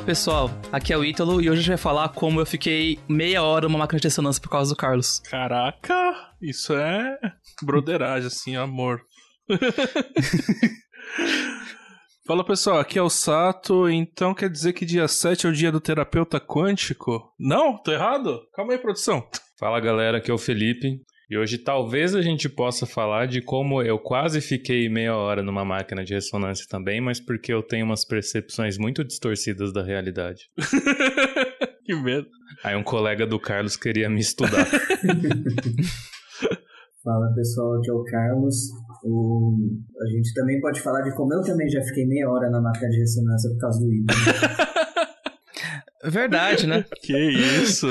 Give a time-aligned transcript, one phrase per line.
[0.00, 2.98] Fala pessoal, aqui é o Ítalo e hoje a gente vai falar como eu fiquei
[3.06, 5.20] meia hora numa máquina de ressonância por causa do Carlos.
[5.20, 7.18] Caraca, isso é
[7.62, 9.02] broderagem, assim, amor.
[12.26, 15.70] Fala pessoal, aqui é o Sato, então quer dizer que dia 7 é o dia
[15.70, 17.34] do terapeuta quântico?
[17.38, 17.76] Não?
[17.76, 18.40] Tô errado?
[18.54, 19.28] Calma aí, produção.
[19.58, 20.98] Fala galera, aqui é o Felipe.
[21.30, 25.64] E hoje talvez a gente possa falar de como eu quase fiquei meia hora numa
[25.64, 30.50] máquina de ressonância também, mas porque eu tenho umas percepções muito distorcidas da realidade.
[31.86, 32.26] que medo.
[32.64, 34.66] Aí um colega do Carlos queria me estudar.
[37.04, 38.56] Fala pessoal, aqui é o Carlos.
[39.04, 39.56] O...
[40.02, 42.90] A gente também pode falar de como eu também já fiquei meia hora na máquina
[42.90, 44.18] de ressonância por causa do Ítalo.
[46.04, 46.84] Verdade, né?
[47.02, 47.88] Que isso?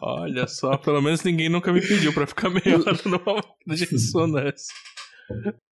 [0.00, 3.84] Olha só, pelo menos ninguém nunca me pediu pra ficar meia hora numa máquina de
[3.84, 4.74] ressonância.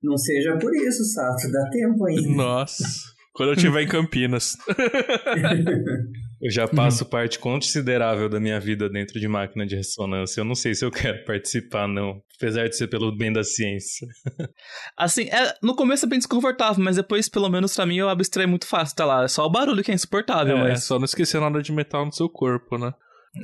[0.03, 2.29] Não seja por isso, Sato, dá tempo ainda.
[2.29, 2.85] Nossa,
[3.33, 4.57] quando eu estiver em Campinas.
[6.41, 10.41] Eu já passo parte considerável da minha vida dentro de máquina de ressonância.
[10.41, 12.21] Eu não sei se eu quero participar, não.
[12.37, 14.07] Apesar de ser pelo bem da ciência.
[14.97, 18.49] Assim, é, no começo é bem desconfortável, mas depois, pelo menos pra mim, eu abstraio
[18.49, 19.25] muito fácil, tá lá.
[19.25, 20.85] É só o barulho que é insuportável, É, mas...
[20.85, 22.93] só não esquecer nada de metal no seu corpo, né?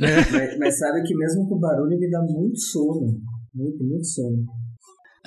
[0.01, 3.21] Mas, mas sabe que mesmo com o barulho ele dá muito sono.
[3.55, 4.45] Muito, muito sono.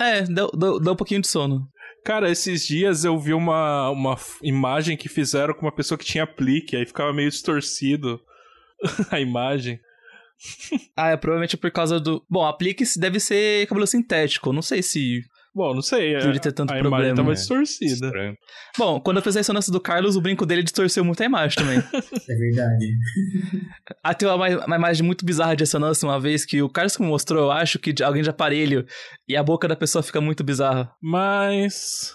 [0.00, 1.68] É, dá, dá, dá um pouquinho de sono.
[2.04, 6.24] Cara, esses dias eu vi uma, uma imagem que fizeram com uma pessoa que tinha
[6.24, 8.20] aplique, aí ficava meio distorcido
[9.10, 9.80] a imagem.
[10.94, 12.22] Ah, é provavelmente por causa do...
[12.28, 15.22] Bom, aplique deve ser cabelo sintético, não sei se...
[15.54, 17.34] Bom, não sei, é, Deve ter tanto a problema, imagem tava né?
[17.34, 18.06] distorcida.
[18.06, 18.36] Estranho.
[18.76, 21.56] Bom, quando eu fiz a ressonância do Carlos, o brinco dele distorceu muito a imagem
[21.56, 21.78] também.
[22.28, 22.86] É verdade.
[24.02, 27.06] Ah, tem uma, uma imagem muito bizarra de ressonância uma vez que o Carlos me
[27.06, 28.84] mostrou, eu acho que de alguém de aparelho
[29.28, 30.90] e a boca da pessoa fica muito bizarra.
[31.00, 32.12] Mas.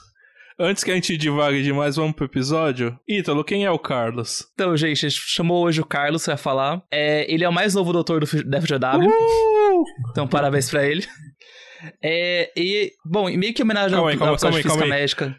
[0.62, 3.00] Antes que a gente divague demais, vamos pro episódio?
[3.08, 4.46] Ítalo, quem é o Carlos?
[4.54, 6.84] Então, gente, a gente chamou hoje o Carlos pra falar.
[6.92, 9.84] É, ele é o mais novo doutor do, da FGW, Uh!
[10.12, 11.08] então parabéns pra ele.
[12.02, 14.90] É, e, bom, e meio que em homenagem ao, Calma aí, calma Física calma aí.
[14.90, 15.36] Médica.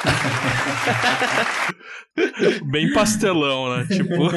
[2.70, 3.86] Bem pastelão, né?
[3.86, 4.30] Tipo.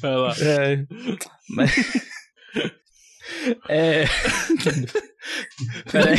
[0.00, 0.34] Vai lá.
[0.40, 0.84] É,
[1.50, 1.70] mas...
[3.70, 4.04] É...
[5.90, 6.18] Peraí.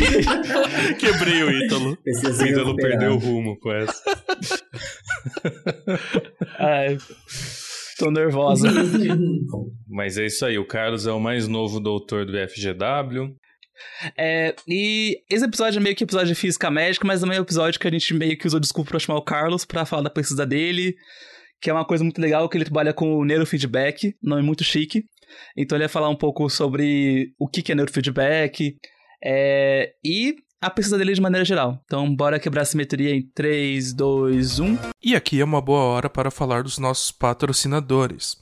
[0.98, 1.96] Quebrei o Ítalo.
[2.04, 2.74] O Ítalo recuperar.
[2.74, 4.02] perdeu o rumo com essa.
[6.58, 6.98] Ai,
[7.98, 8.68] tô nervosa.
[9.88, 13.34] Mas é isso aí, o Carlos é o mais novo doutor do FGW.
[14.16, 17.44] É, e esse episódio é meio que episódio de física médica, mas também é um
[17.44, 20.08] episódio que a gente meio que usou desculpa pra chamar o Carlos pra falar da
[20.08, 20.94] pesquisa dele,
[21.60, 25.04] que é uma coisa muito legal, que ele trabalha com neurofeedback, nome muito chique.
[25.56, 28.76] Então ele vai falar um pouco sobre o que que é neurofeedback
[29.22, 31.82] é, e a pesquisa dele de maneira geral.
[31.84, 33.30] Então bora quebrar a simetria em um.
[33.34, 34.78] 3, 2, 1.
[35.02, 38.36] E aqui é uma boa hora para falar dos nossos patrocinadores.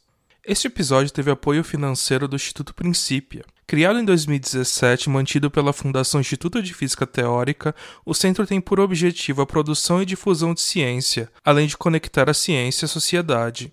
[0.46, 3.44] Este episódio teve apoio financeiro do Instituto Princípia.
[3.66, 7.74] Criado em 2017 e mantido pela Fundação Instituto de Física Teórica,
[8.04, 12.34] o centro tem por objetivo a produção e difusão de ciência, além de conectar a
[12.34, 13.72] ciência à sociedade.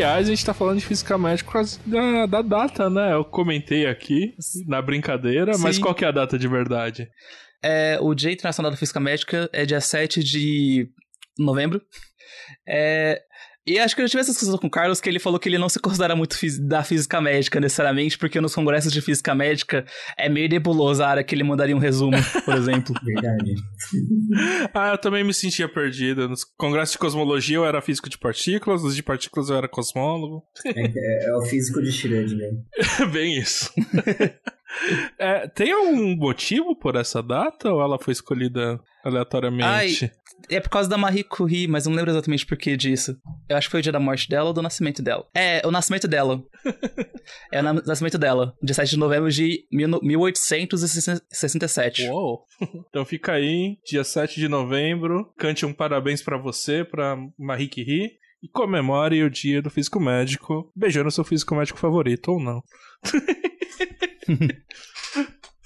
[0.00, 3.12] Aliás, a gente tá falando de física médica da, da data, né?
[3.12, 4.34] Eu comentei aqui
[4.66, 5.82] na brincadeira, mas Sim.
[5.82, 7.06] qual que é a data de verdade?
[7.62, 10.88] É, o Dia Internacional da Física Médica é dia 7 de
[11.38, 11.82] novembro.
[12.66, 13.20] É,
[13.66, 15.48] e acho que eu já tive essa discussão com o Carlos, que ele falou que
[15.48, 19.84] ele não se considera muito da física médica necessariamente, porque nos congressos de física médica
[20.18, 22.94] é meio nebulosa a área que ele mandaria um resumo, por exemplo.
[23.04, 23.54] Verdade.
[24.74, 26.28] Ah, eu também me sentia perdido.
[26.28, 30.42] Nos congressos de cosmologia eu era físico de partículas, nos de partículas eu era cosmólogo.
[30.64, 32.50] É, é- é o físico de Schrödinger.
[33.12, 33.70] Bem isso.
[35.18, 40.10] É, tem algum motivo por essa data ou ela foi escolhida aleatoriamente?
[40.48, 43.16] É por causa da Marie Curie, mas não lembro exatamente por que disso.
[43.48, 45.26] Eu acho que foi o dia da morte dela ou do nascimento dela.
[45.34, 46.42] É, o nascimento dela.
[47.52, 48.54] é o na- nascimento dela.
[48.62, 52.08] Dia 7 de novembro de mil- 1867.
[52.08, 52.46] Uou!
[52.90, 58.10] Então fica aí, dia 7 de novembro, cante um parabéns pra você, pra Marie Curie,
[58.42, 62.62] e comemore o dia do físico médico, beijando seu físico médico favorito, ou não.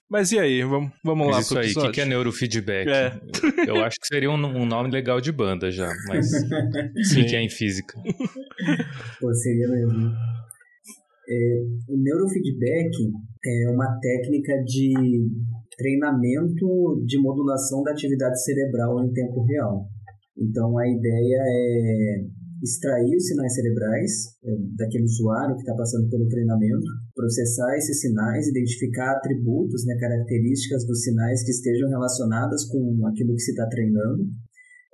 [0.09, 2.88] Mas e aí, vamos, vamos lá isso pro aí, o que, que é neurofeedback?
[2.88, 3.19] É.
[3.67, 6.38] Eu acho que seria um, um nome legal de banda já, mas o
[7.03, 7.23] Sim.
[7.23, 8.00] que que é em física?
[9.20, 10.12] Pô, seria mesmo.
[11.29, 12.97] É, o neurofeedback
[13.44, 14.93] é uma técnica de
[15.77, 19.88] treinamento de modulação da atividade cerebral em tempo real.
[20.38, 22.25] Então, a ideia é
[22.65, 24.11] extrair os sinais cerebrais
[24.43, 30.87] é, daquele usuário que está passando pelo treinamento, processar esses sinais, identificar atributos, né, características
[30.87, 34.25] dos sinais que estejam relacionadas com aquilo que se está treinando,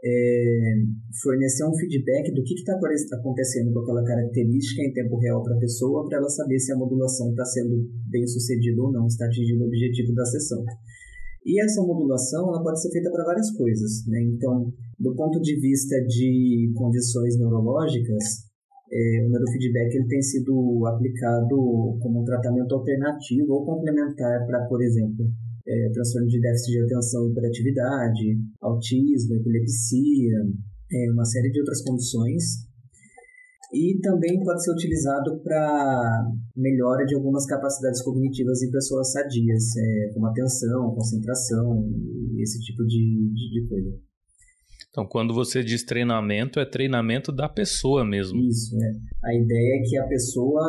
[0.02, 0.74] é,
[1.22, 5.60] fornecer um feedback do que está acontecendo com aquela característica em tempo real para a
[5.60, 9.62] pessoa, para ela saber se a modulação está sendo bem sucedida ou não, está atingindo
[9.62, 10.64] o objetivo da sessão.
[11.50, 14.06] E essa modulação ela pode ser feita para várias coisas.
[14.06, 14.22] Né?
[14.22, 18.46] Então, do ponto de vista de condições neurológicas,
[18.92, 24.80] é, o neurofeedback ele tem sido aplicado como um tratamento alternativo ou complementar para, por
[24.80, 25.26] exemplo,
[25.66, 30.38] é, transtorno de déficit de atenção e hiperatividade, autismo, epilepsia,
[30.92, 32.69] é, uma série de outras condições.
[33.72, 36.26] E também pode ser utilizado para
[36.56, 41.88] melhora de algumas capacidades cognitivas em pessoas sadias, é, como atenção, concentração
[42.34, 43.90] e esse tipo de, de, de coisa.
[44.90, 48.40] Então, quando você diz treinamento, é treinamento da pessoa mesmo.
[48.40, 48.90] Isso, é.
[49.22, 50.66] A ideia é que a pessoa,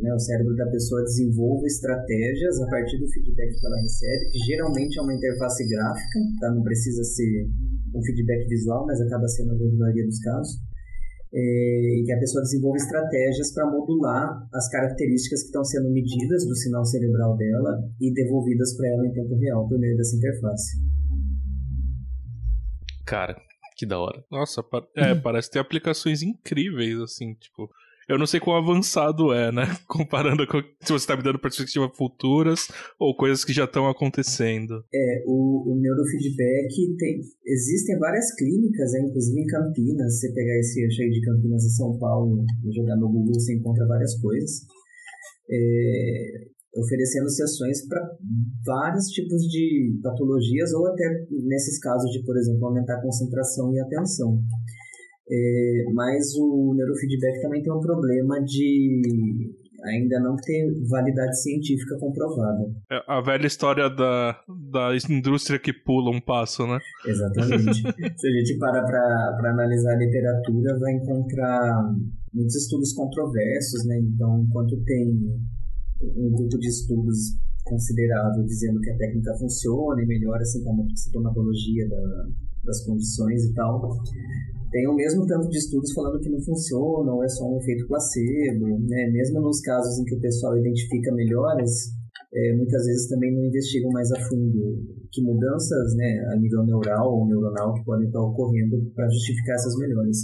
[0.00, 4.38] né, o cérebro da pessoa desenvolva estratégias a partir do feedback que ela recebe, que
[4.46, 6.54] geralmente é uma interface gráfica, tá?
[6.54, 7.50] Não precisa ser
[7.94, 10.56] um feedback visual, mas acaba sendo a grande maioria dos casos.
[11.36, 16.46] É, e que a pessoa desenvolva estratégias para modular as características que estão sendo medidas
[16.46, 20.78] do sinal cerebral dela e devolvidas para ela em tempo real por meio dessa interface.
[23.04, 23.36] Cara,
[23.76, 24.24] que da hora.
[24.30, 24.64] Nossa,
[24.96, 27.68] é, parece ter aplicações incríveis, assim, tipo.
[28.08, 29.64] Eu não sei quão avançado é, né?
[29.88, 32.68] Comparando com se você tá me dando perspectivas futuras
[32.98, 34.84] ou coisas que já estão acontecendo.
[34.92, 37.20] É, o, o neurofeedback tem.
[37.46, 40.20] Existem várias clínicas, né, inclusive em Campinas.
[40.20, 43.54] Você pegar esse eixo aí de Campinas e São Paulo e jogar no Google, você
[43.54, 44.60] encontra várias coisas.
[45.50, 48.00] É, oferecendo sessões para
[48.66, 53.80] vários tipos de patologias ou até nesses casos de, por exemplo, aumentar a concentração e
[53.80, 54.40] atenção.
[55.30, 59.52] É, mas o neurofeedback também tem um problema de
[59.84, 62.64] ainda não ter validade científica comprovada.
[62.90, 64.40] É a velha história da,
[64.70, 66.78] da indústria que pula um passo, né?
[67.06, 67.82] Exatamente.
[68.16, 71.94] Se a gente parar para analisar a literatura, vai encontrar
[72.32, 73.98] muitos estudos controversos, né?
[73.98, 75.10] Então, enquanto tem
[76.02, 82.28] um grupo de estudos considerado dizendo que a técnica funciona e melhora a sintomatologia da,
[82.64, 83.80] das condições e tal,
[84.74, 87.86] tem o mesmo tanto de estudos falando que não funciona ou é só um efeito
[87.86, 89.06] placebo, né?
[89.12, 91.70] Mesmo nos casos em que o pessoal identifica melhoras,
[92.34, 97.06] é, muitas vezes também não investigam mais a fundo que mudanças né, a nível neural
[97.06, 100.16] ou neuronal que podem estar ocorrendo para justificar essas melhoras.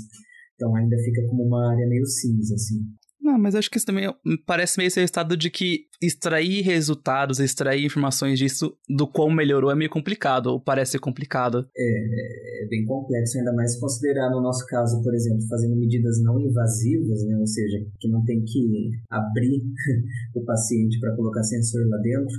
[0.57, 2.83] Então ainda fica como uma área meio cinza, assim.
[3.22, 4.08] Não, mas acho que isso também
[4.46, 9.70] parece meio ser o estado de que extrair resultados, extrair informações disso, do quão melhorou,
[9.70, 11.68] é meio complicado, ou parece complicado.
[11.76, 16.40] É, é bem complexo, ainda mais considerar no nosso caso, por exemplo, fazendo medidas não
[16.40, 19.62] invasivas, né, ou seja, que não tem que abrir
[20.34, 22.38] o paciente para colocar sensor lá dentro,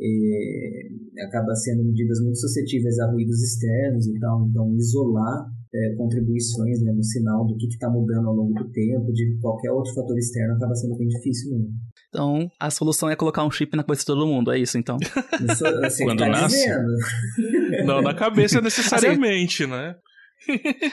[0.00, 6.82] é, acaba sendo medidas muito suscetíveis a ruídos externos e tal, então isolar é, contribuições
[6.82, 10.16] né, no sinal do que está mudando ao longo do tempo, de qualquer outro fator
[10.16, 11.68] externo, acaba sendo bem difícil mesmo.
[12.08, 14.96] Então, a solução é colocar um chip na cabeça de todo mundo, é isso então.
[14.96, 16.56] Isso, sei Quando tá nasce?
[16.56, 17.84] dizendo.
[17.84, 19.96] Não na cabeça necessariamente, né?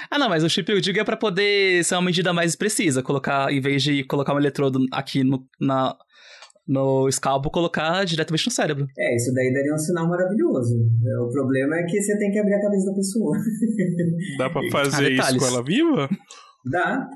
[0.09, 3.03] Ah, não, mas o chip eu digo é pra poder ser uma medida mais precisa,
[3.03, 5.95] colocar, em vez de colocar um eletrodo aqui no, na,
[6.67, 8.87] no scalpo, colocar diretamente no cérebro.
[8.97, 10.75] É, isso daí daria um sinal maravilhoso.
[11.21, 13.37] O problema é que você tem que abrir a cabeça da pessoa.
[14.37, 16.09] Dá pra fazer Ah, isso com ela viva?
[16.71, 17.07] Dá.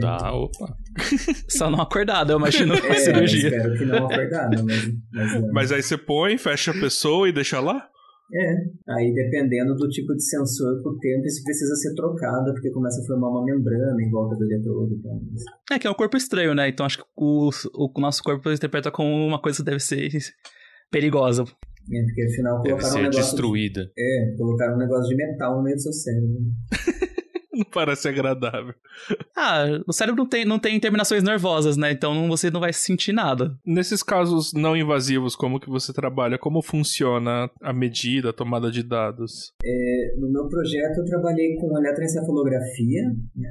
[0.00, 0.74] Dá, opa.
[1.48, 3.48] Só não acordado, eu imagino, É, cirurgia.
[3.48, 5.52] espero que não acordada, mas, mas.
[5.52, 7.86] Mas aí você põe, fecha a pessoa e deixa lá?
[8.30, 8.54] É,
[8.92, 13.00] aí dependendo do tipo de sensor, com o tempo isso precisa ser trocado, porque começa
[13.00, 14.94] a formar uma membrana em volta do eletrodo.
[14.94, 15.20] Então,
[15.72, 16.68] É que é um corpo estranho, né?
[16.68, 20.10] Então acho que o, o nosso corpo interpreta como uma coisa que deve ser
[20.92, 21.44] perigosa.
[21.90, 23.22] É, porque afinal Deve colocaram um ser negócio.
[23.22, 23.84] destruída.
[23.86, 26.36] De, é, colocaram um negócio de metal no meio do seu cérebro.
[27.58, 28.72] Não parece agradável.
[29.36, 31.90] Ah, o cérebro não tem, não tem terminações nervosas, né?
[31.92, 33.56] Então não- você não vai sentir nada.
[33.66, 36.38] Nesses casos não invasivos, como que você trabalha?
[36.38, 39.52] Como funciona a medida, a tomada de dados?
[40.18, 43.02] No meu projeto eu trabalhei com eletroencefalografia,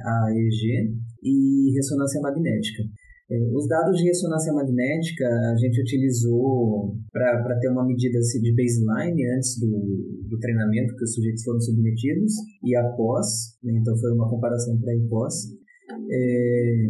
[0.04, 2.82] a EEG, e ressonância magnética.
[3.30, 8.54] É, Os dados de ressonância magnética a gente utilizou para ter uma medida assim, de
[8.56, 9.68] baseline antes do,
[10.28, 12.32] do treinamento que os sujeitos foram submetidos
[12.64, 13.26] e após,
[13.62, 15.34] né, então foi uma comparação pré e pós.
[16.10, 16.86] É,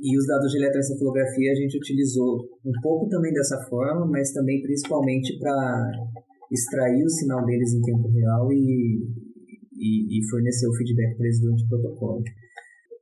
[0.00, 4.60] e os dados de eletroencefalografia a gente utilizou um pouco também dessa forma, mas também
[4.62, 5.90] principalmente para
[6.52, 9.00] extrair o sinal deles em tempo real e,
[9.74, 12.22] e, e fornecer o feedback para eles durante o protocolo.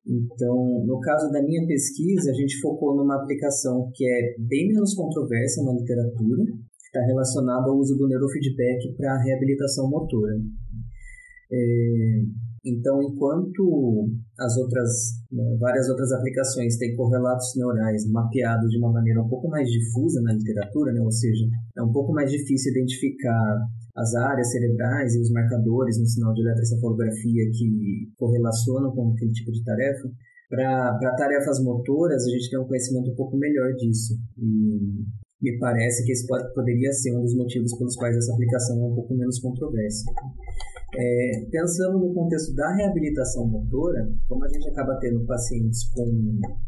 [0.07, 4.95] Então, no caso da minha pesquisa, a gente focou numa aplicação que é bem menos
[4.95, 10.37] controversa na literatura, que está relacionada ao uso do neurofeedback para reabilitação motora.
[11.51, 12.23] É,
[12.65, 14.91] então, enquanto as outras,
[15.31, 20.21] né, várias outras aplicações têm correlatos neurais mapeados de uma maneira um pouco mais difusa
[20.23, 21.47] na literatura, né, ou seja,
[21.77, 23.59] é um pouco mais difícil identificar
[23.97, 29.51] as áreas cerebrais e os marcadores no sinal de eletroencefalografia que correlacionam com aquele tipo
[29.51, 30.09] de tarefa.
[30.49, 34.15] Para tarefas motoras, a gente tem um conhecimento um pouco melhor disso.
[34.39, 35.05] E
[35.43, 38.87] me parece que esse pode, poderia ser um dos motivos pelos quais essa aplicação é
[38.87, 40.05] um pouco menos controversa.
[40.95, 46.07] É, pensando no contexto da reabilitação motora, como a gente acaba tendo pacientes com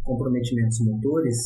[0.03, 1.37] comprometimentos motores,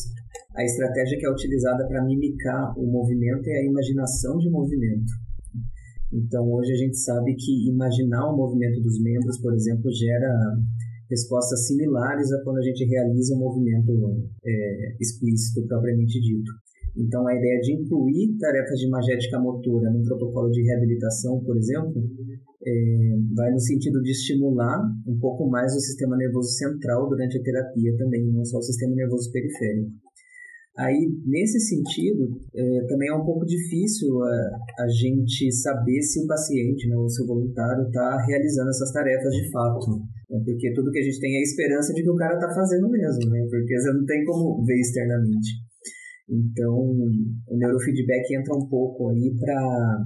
[0.55, 5.22] a estratégia que é utilizada para mimicar o movimento é a imaginação de movimento.
[6.13, 10.29] Então, hoje a gente sabe que imaginar o movimento dos membros, por exemplo, gera
[11.09, 13.91] respostas similares a quando a gente realiza um movimento
[14.45, 16.51] é, explícito propriamente dito.
[16.95, 22.03] Então, a ideia de incluir tarefas de imagética motora no protocolo de reabilitação, por exemplo,
[22.65, 27.41] é, vai no sentido de estimular um pouco mais o sistema nervoso central durante a
[27.41, 29.91] terapia também, não só o sistema nervoso periférico.
[30.75, 36.27] Aí, nesse sentido, é, também é um pouco difícil a, a gente saber se o
[36.27, 40.01] paciente, né, ou se o voluntário está realizando essas tarefas de fato.
[40.29, 42.51] Né, porque tudo que a gente tem é a esperança de que o cara está
[42.55, 45.61] fazendo mesmo, né, porque você não tem como ver externamente.
[46.27, 50.03] Então, o neurofeedback entra um pouco aí para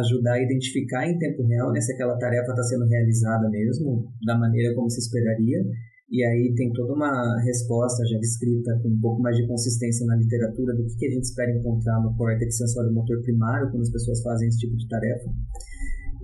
[0.00, 4.36] ajudar a identificar em tempo real né, se aquela tarefa está sendo realizada mesmo, da
[4.36, 5.62] maneira como se esperaria,
[6.10, 10.16] e aí tem toda uma resposta já descrita com um pouco mais de consistência na
[10.16, 13.90] literatura do que, que a gente espera encontrar no córtex sensório motor primário quando as
[13.90, 15.30] pessoas fazem esse tipo de tarefa.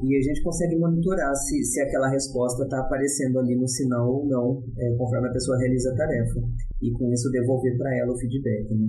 [0.03, 4.27] E a gente consegue monitorar se, se aquela resposta está aparecendo ali no sinal ou
[4.27, 6.41] não, é, conforme a pessoa realiza a tarefa.
[6.81, 8.75] E com isso devolver para ela o feedback.
[8.75, 8.89] Né?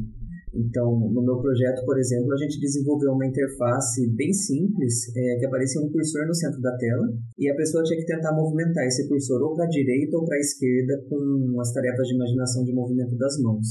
[0.54, 5.46] Então, no meu projeto, por exemplo, a gente desenvolveu uma interface bem simples, é, que
[5.46, 7.08] aparecia um cursor no centro da tela,
[7.40, 10.36] e a pessoa tinha que tentar movimentar esse cursor ou para a direita ou para
[10.36, 13.66] a esquerda com as tarefas de imaginação de movimento das mãos.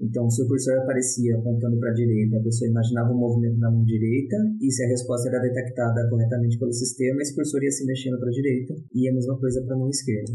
[0.00, 3.70] Então, se o cursor aparecia apontando para a direita, a pessoa imaginava o movimento da
[3.70, 7.86] mão direita, e se a resposta era detectada corretamente pelo sistema, esse cursor ia se
[7.86, 10.32] mexendo para a direita, e a mesma coisa para a mão esquerda.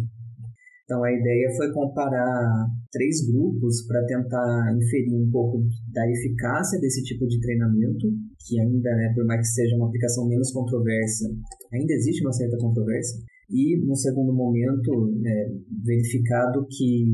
[0.89, 5.61] Então, a ideia foi comparar três grupos para tentar inferir um pouco
[5.93, 8.09] da eficácia desse tipo de treinamento,
[8.41, 11.29] que ainda, né, por mais que seja uma aplicação menos controversa,
[11.71, 15.51] ainda existe uma certa controvérsia, e, no segundo momento, né,
[15.85, 17.05] verificado que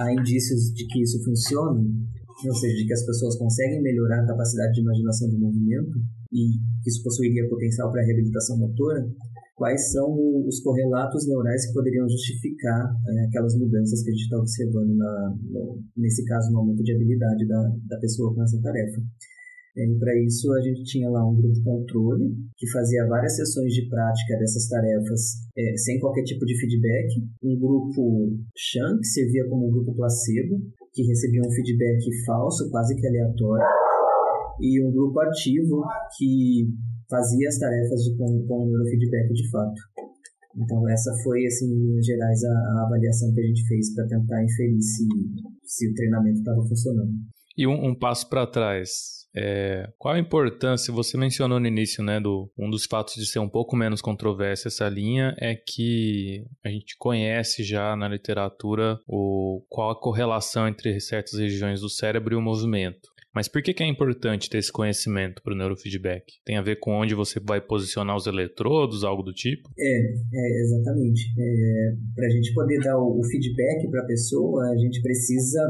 [0.00, 4.26] há indícios de que isso funciona, ou seja, de que as pessoas conseguem melhorar a
[4.26, 6.00] capacidade de imaginação de movimento
[6.32, 9.06] e que isso possuiria potencial para reabilitação motora,
[9.62, 10.10] quais são
[10.44, 15.36] os correlatos neurais que poderiam justificar é, aquelas mudanças que a gente está observando, na,
[15.40, 19.00] no, nesse caso, no aumento de habilidade da, da pessoa com essa tarefa.
[19.76, 23.72] É, e para isso a gente tinha lá um grupo controle que fazia várias sessões
[23.72, 25.20] de prática dessas tarefas
[25.56, 30.60] é, sem qualquer tipo de feedback, um grupo Shan que servia como um grupo placebo
[30.92, 33.64] que recebia um feedback falso, quase que aleatório,
[34.60, 35.84] e um grupo ativo
[36.18, 36.66] que
[37.12, 39.80] fazia as tarefas de, com, com neurofeedback de fato.
[40.56, 44.06] Então essa foi, assim, em linhas gerais, a, a avaliação que a gente fez para
[44.06, 45.06] tentar inferir se,
[45.64, 47.12] se o treinamento estava funcionando.
[47.56, 50.92] E um, um passo para trás, é, qual a importância?
[50.92, 54.68] Você mencionou no início, né, do um dos fatos de ser um pouco menos controversa
[54.68, 60.98] essa linha é que a gente conhece já na literatura o qual a correlação entre
[61.00, 63.11] certas regiões do cérebro e o movimento.
[63.34, 66.24] Mas por que, que é importante ter esse conhecimento para o neurofeedback?
[66.44, 69.70] Tem a ver com onde você vai posicionar os eletrodos, algo do tipo?
[69.78, 71.22] É, é exatamente.
[71.38, 75.60] É, para a gente poder dar o, o feedback para a pessoa, a gente precisa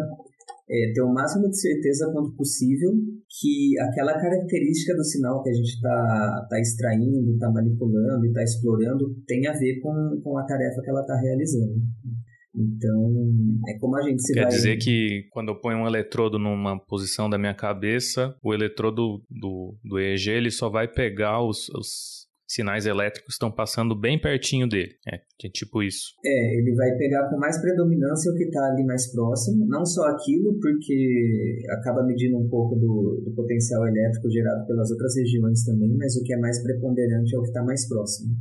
[0.71, 2.92] é ter o máximo de certeza quanto possível
[3.28, 8.42] que aquela característica do sinal que a gente está tá extraindo, está manipulando e está
[8.42, 11.75] explorando tem a ver com, com a tarefa que ela está realizando.
[12.54, 13.12] Então,
[13.68, 14.50] é como a gente se Quer vai...
[14.50, 19.78] dizer que quando eu ponho um eletrodo numa posição da minha cabeça, o eletrodo do,
[19.82, 24.68] do EEG ele só vai pegar os, os sinais elétricos que estão passando bem pertinho
[24.68, 24.92] dele.
[25.09, 26.12] É, é tipo isso.
[26.25, 30.02] É, ele vai pegar com mais predominância o que está ali mais próximo, não só
[30.09, 35.97] aquilo, porque acaba medindo um pouco do, do potencial elétrico gerado pelas outras regiões também,
[35.97, 38.37] mas o que é mais preponderante é o que está mais próximo.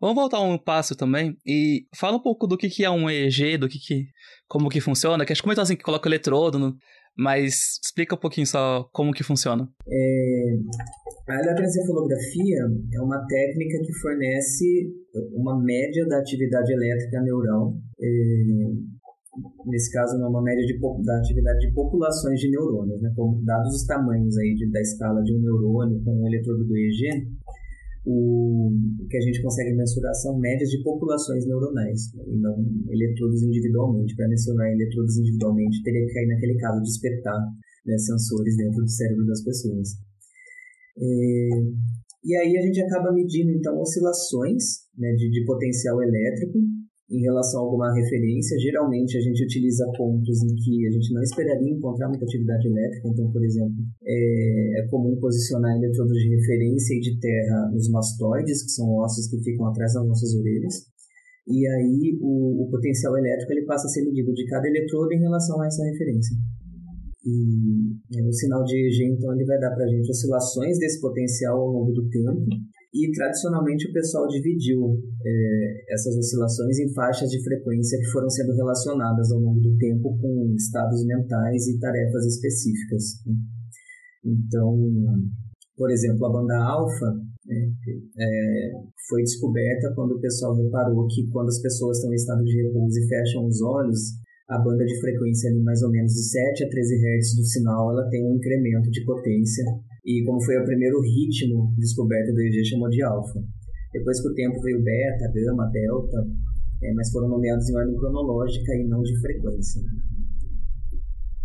[0.00, 3.58] Vamos voltar um passo também e fala um pouco do que, que é um EEG,
[3.58, 4.06] do que, que
[4.48, 6.76] como que funciona, que a gente comentou assim que coloca o eletrodo, no,
[7.16, 9.68] mas explica um pouquinho só como que funciona.
[9.88, 10.56] É,
[11.28, 12.58] a eletroencefalografia
[12.92, 14.92] é uma técnica que fornece
[15.32, 17.74] uma média da atividade elétrica neural.
[18.00, 18.96] É,
[19.66, 23.00] nesse caso, é uma média de, da atividade de populações de neurônios.
[23.00, 23.08] Né?
[23.12, 26.76] Então, dados os tamanhos aí de, da escala de um neurônio com o eletrodo do
[26.76, 27.26] EEG,
[28.06, 28.70] o,
[29.10, 32.24] que a gente consegue mensurar são médias de populações neuronais, né?
[32.28, 32.54] e não
[32.88, 34.14] eletrodos individualmente.
[34.14, 37.40] Para mensurar eletrodos individualmente, teria que cair naquele caso de espetar
[37.84, 39.88] né, sensores dentro do cérebro das pessoas.
[40.98, 41.48] É,
[42.24, 46.58] e aí a gente acaba medindo, então, oscilações né, de, de potencial elétrico
[47.10, 48.58] em relação a alguma referência.
[48.58, 53.08] Geralmente a gente utiliza pontos em que a gente não esperaria encontrar muita atividade elétrica.
[53.08, 58.62] Então, por exemplo, é, é comum posicionar eletrodos de referência e de terra nos mastoides,
[58.64, 60.74] que são ossos que ficam atrás das nossas orelhas.
[61.46, 65.20] E aí o, o potencial elétrico ele passa a ser medido de cada eletrodo em
[65.20, 66.36] relação a essa referência.
[67.24, 71.00] E é, o sinal de EG, então, ele vai dar para a gente oscilações desse
[71.00, 72.46] potencial ao longo do tempo
[72.96, 78.54] e tradicionalmente o pessoal dividiu é, essas oscilações em faixas de frequência que foram sendo
[78.54, 83.22] relacionadas ao longo do tempo com estados mentais e tarefas específicas.
[83.26, 83.34] Né?
[84.24, 84.78] Então,
[85.76, 87.12] por exemplo, a banda alfa
[87.44, 87.70] né,
[88.18, 88.72] é,
[89.08, 92.98] foi descoberta quando o pessoal reparou que quando as pessoas estão em estado de repouso
[92.98, 94.00] e fecham os olhos,
[94.48, 97.90] a banda de frequência ali mais ou menos de 7 a 13 Hz do sinal,
[97.90, 99.64] ela tem um incremento de potência
[100.06, 103.42] e como foi o primeiro ritmo descoberto do EG, chamou de alfa.
[103.92, 106.24] Depois com o tempo veio beta, gama, delta,
[106.82, 109.82] é, mas foram nomeados em ordem cronológica e não de frequência.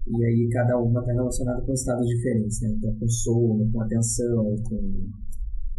[0.07, 2.69] E aí cada uma está relacionada com estados diferentes, né?
[2.77, 5.09] Então com sono, com atenção, com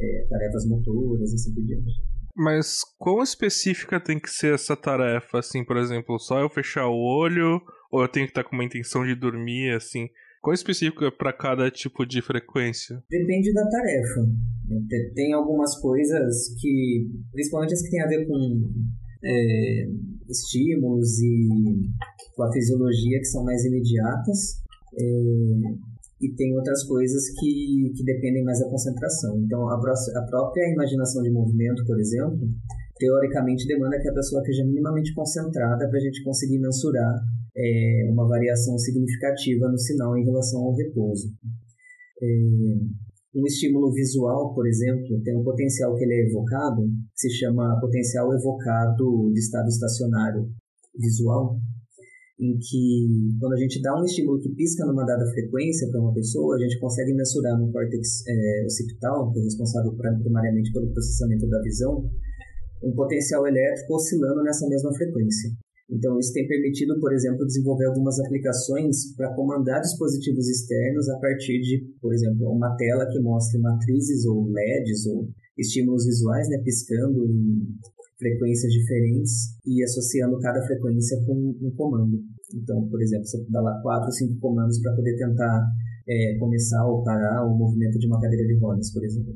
[0.01, 2.03] é, tarefas motoras e assim por diante.
[2.35, 5.39] Mas quão específica tem que ser essa tarefa?
[5.39, 7.61] Assim, por exemplo, só eu fechar o olho
[7.93, 10.09] ou eu tenho que estar com uma intenção de dormir, assim?
[10.43, 13.01] Qual específico é para cada tipo de frequência?
[13.09, 14.27] Depende da tarefa.
[15.15, 18.69] Tem algumas coisas que, principalmente as que têm a ver com
[19.25, 19.87] é,
[20.29, 21.49] estímulos e
[22.35, 24.61] com a fisiologia, que são mais imediatas.
[24.99, 29.41] É, e tem outras coisas que, que dependem mais da concentração.
[29.45, 32.49] Então, a, a própria imaginação de movimento, por exemplo,
[32.99, 37.21] teoricamente demanda que a pessoa esteja minimamente concentrada para a gente conseguir mensurar
[37.57, 41.33] é, uma variação significativa no sinal em relação ao repouso.
[42.23, 42.27] É,
[43.35, 47.81] um estímulo visual, por exemplo, tem um potencial que ele é evocado, que se chama
[47.81, 50.51] potencial evocado de estado estacionário
[50.95, 51.59] visual,
[52.39, 56.13] em que quando a gente dá um estímulo que pisca numa dada frequência para uma
[56.13, 61.49] pessoa, a gente consegue mensurar no córtex é, occipital, que é responsável primariamente pelo processamento
[61.49, 62.11] da visão,
[62.83, 65.51] um potencial elétrico oscilando nessa mesma frequência.
[65.91, 71.61] Então, isso tem permitido, por exemplo, desenvolver algumas aplicações para comandar dispositivos externos a partir
[71.61, 77.25] de, por exemplo, uma tela que mostre matrizes ou LEDs ou estímulos visuais, né, piscando
[77.27, 77.67] em
[78.19, 79.33] frequências diferentes
[79.67, 82.23] e associando cada frequência com um comando.
[82.55, 85.67] Então, por exemplo, você dá lá quatro ou cinco comandos para poder tentar
[86.09, 89.35] é, começar ou parar o movimento de uma cadeira de rodas, por exemplo.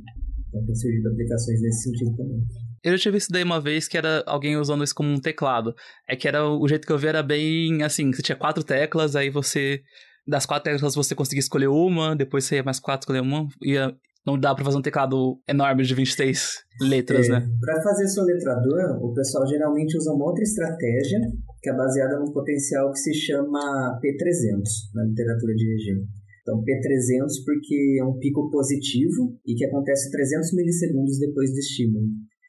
[0.48, 2.42] Então, tem surgido aplicações nesse sentido também.
[2.82, 5.74] Eu já tinha visto daí uma vez que era alguém usando isso como um teclado.
[6.08, 9.16] É que era o jeito que eu vi era bem assim, você tinha quatro teclas,
[9.16, 9.82] aí você
[10.26, 13.94] das quatro teclas você conseguia escolher uma, depois você ia mais quatro escolher uma, ia
[14.26, 17.48] não dá para fazer um teclado enorme de 23 letras, é, né?
[17.60, 21.20] Para fazer soletrador, o pessoal geralmente usa uma outra estratégia,
[21.62, 26.04] que é baseada num potencial que se chama P300 na literatura de EG.
[26.42, 32.06] Então, P300 porque é um pico positivo e que acontece 300 milissegundos depois do estímulo.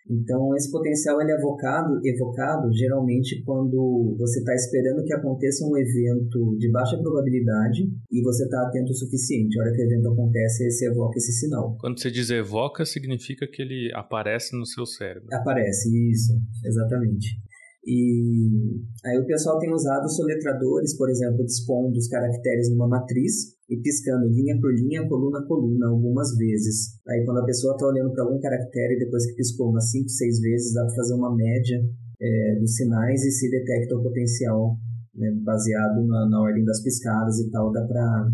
[0.10, 5.78] Então, esse potencial ele é evocado, evocado geralmente quando você está esperando que aconteça um
[5.78, 9.60] evento de baixa probabilidade e você está atento o suficiente.
[9.60, 11.78] A hora que o evento acontece, você evoca esse sinal.
[11.80, 15.28] Quando você diz evoca, significa que ele aparece no seu cérebro.
[15.32, 16.34] Aparece, isso,
[16.65, 17.46] exatamente.
[17.88, 23.78] E aí o pessoal tem usado soletradores, por exemplo, dispondo os caracteres numa matriz e
[23.78, 27.00] piscando linha por linha, coluna a coluna, algumas vezes.
[27.08, 30.39] Aí quando a pessoa está olhando para algum caractere, depois que piscou umas 5, 6
[30.41, 31.82] vezes, dá para fazer uma média
[32.19, 34.78] é, dos sinais e se detecta o potencial
[35.15, 38.30] né, baseado na, na ordem das piscadas e tal, dá para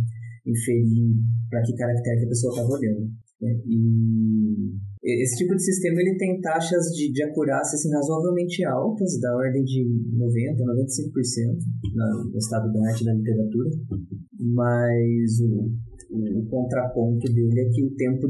[0.48, 1.14] inferir
[1.52, 3.08] para que caractere que a pessoa estava olhando.
[3.40, 3.62] Né?
[3.68, 9.36] E esse tipo de sistema ele tem taxas de, de acurácia assim, razoavelmente altas, da
[9.36, 9.84] ordem de
[10.16, 11.58] 90%, 95%
[11.94, 13.70] na, no estado da arte da literatura,
[14.40, 15.68] mas o,
[16.10, 18.28] o, o, contraponto dele é que o tempo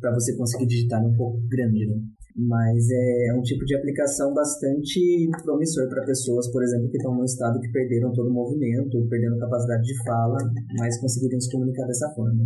[0.00, 1.96] para você conseguir digitar é um pouco grande, né?
[2.36, 7.14] Mas é, é um tipo de aplicação bastante promissor para pessoas, por exemplo, que estão
[7.14, 10.36] num estado que perderam todo o movimento, perdendo capacidade de fala,
[10.76, 12.44] mas conseguiriam se comunicar dessa forma.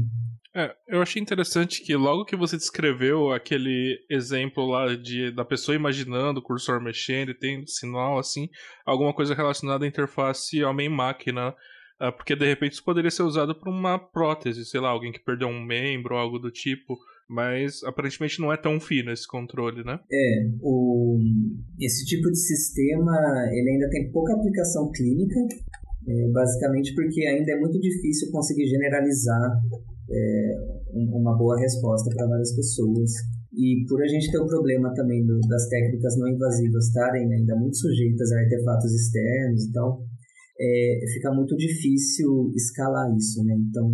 [0.54, 5.76] É, eu achei interessante que logo que você descreveu aquele exemplo lá de, da pessoa
[5.76, 8.48] imaginando o cursor mexendo e tem sinal assim,
[8.84, 11.54] alguma coisa relacionada à interface homem-máquina,
[12.00, 15.24] é, porque de repente isso poderia ser usado para uma prótese, sei lá, alguém que
[15.24, 20.00] perdeu um membro algo do tipo, mas aparentemente não é tão fino esse controle, né?
[20.10, 21.16] É, o,
[21.78, 23.12] esse tipo de sistema
[23.52, 25.36] ele ainda tem pouca aplicação clínica,
[26.08, 29.60] é, basicamente porque ainda é muito difícil conseguir generalizar
[30.10, 30.54] é,
[30.94, 33.10] uma boa resposta para várias pessoas.
[33.52, 37.56] E por a gente ter o problema também do, das técnicas não invasivas estarem ainda
[37.56, 40.02] muito sujeitas a artefatos externos e tal,
[40.60, 43.54] é, fica muito difícil escalar isso, né?
[43.54, 43.90] Então,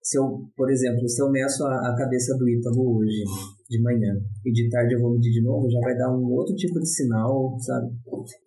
[0.00, 3.24] se eu, por exemplo, se eu meço a, a cabeça do Ítalo hoje,
[3.68, 6.54] de manhã, e de tarde eu vou medir de novo, já vai dar um outro
[6.54, 7.92] tipo de sinal, sabe?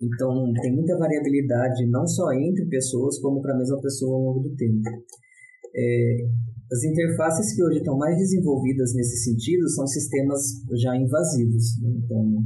[0.01, 4.39] Então, tem muita variabilidade, não só entre pessoas, como para a mesma pessoa ao longo
[4.47, 4.89] do tempo.
[5.75, 6.17] É,
[6.71, 10.41] as interfaces que hoje estão mais desenvolvidas nesse sentido são sistemas
[10.73, 11.81] já invasivos.
[11.81, 11.89] Né?
[12.03, 12.43] Então,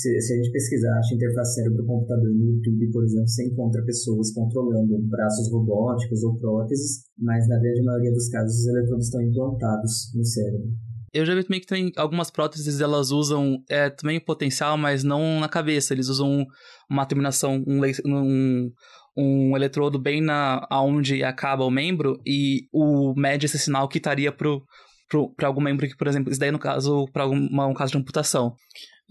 [0.00, 4.32] se, se, a gente pesquisar a interface cérebro-computador no YouTube, por exemplo, você encontra pessoas
[4.32, 10.12] controlando braços robóticos ou próteses, mas na grande maioria dos casos os eletrodos estão implantados
[10.14, 10.70] no cérebro.
[11.12, 15.40] Eu já vi também que tem algumas próteses, elas usam é, também potencial, mas não
[15.40, 15.92] na cabeça.
[15.92, 16.46] Eles usam
[16.88, 18.72] uma terminação, um, um,
[19.16, 24.30] um eletrodo bem na aonde acaba o membro e o mede esse sinal que estaria
[24.30, 28.54] para algum membro que, por exemplo, isso daí no caso, para um caso de amputação.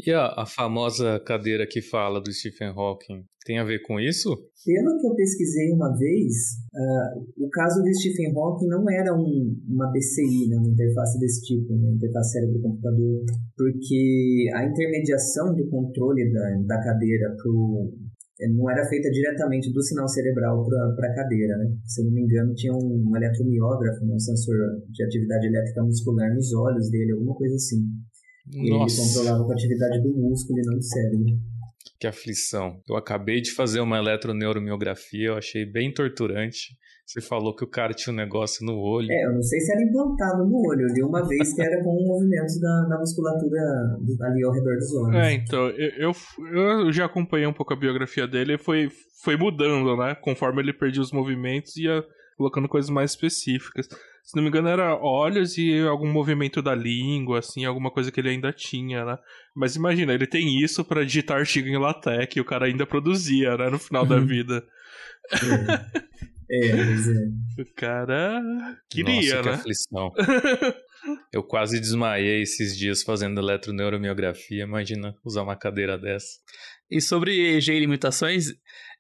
[0.06, 4.30] E a, a, famosa cadeira que fala do Stephen Hawking tem a ver com isso?
[4.66, 9.56] Pelo que eu pesquisei uma vez, uh, o caso do Stephen Hawking não era um,
[9.68, 13.26] uma BCI, né, uma interface desse tipo, uma interface cérebro-computador,
[13.58, 17.92] porque a intermediação do controle da, da cadeira pro,
[18.40, 21.76] é, não era feita diretamente do sinal cerebral para a cadeira, né?
[21.84, 24.56] Se eu não me engano, tinha um eletromiógrafo, um sensor
[24.90, 27.84] de atividade elétrica muscular nos olhos dele, alguma coisa assim.
[28.52, 29.02] E Nossa.
[29.02, 31.26] ele controlava com a atividade do músculo e não do cérebro.
[32.00, 32.82] Que aflição.
[32.88, 36.78] Eu acabei de fazer uma eletroneuromiografia, eu achei bem torturante.
[37.06, 39.12] Você falou que o cara tinha um negócio no olho.
[39.12, 40.82] É, eu não sei se era implantado no olho.
[40.82, 43.60] Eu li uma vez que era com movimentos da, da musculatura
[44.22, 45.16] ali ao redor dos olhos.
[45.16, 46.12] É, então, eu,
[46.54, 48.90] eu, eu já acompanhei um pouco a biografia dele e foi,
[49.24, 50.16] foi mudando, né?
[50.22, 52.06] Conforme ele perdia os movimentos, ia
[52.40, 53.88] colocando coisas mais específicas.
[54.24, 58.20] Se não me engano, era olhos e algum movimento da língua, assim, alguma coisa que
[58.22, 59.18] ele ainda tinha, né?
[59.54, 63.58] Mas imagina, ele tem isso para digitar artigo em LaTeX e o cara ainda produzia,
[63.58, 63.70] né?
[63.70, 64.26] No final da uhum.
[64.26, 64.64] vida.
[65.34, 66.10] É.
[66.52, 67.62] É, é.
[67.62, 68.42] O cara
[68.90, 69.56] queria, Nossa, que né?
[69.56, 70.12] aflição.
[71.32, 74.64] Eu quase desmaiei esses dias fazendo eletroneuromiografia.
[74.64, 76.40] Imagina usar uma cadeira dessa.
[76.90, 78.48] E sobre EEG e limitações,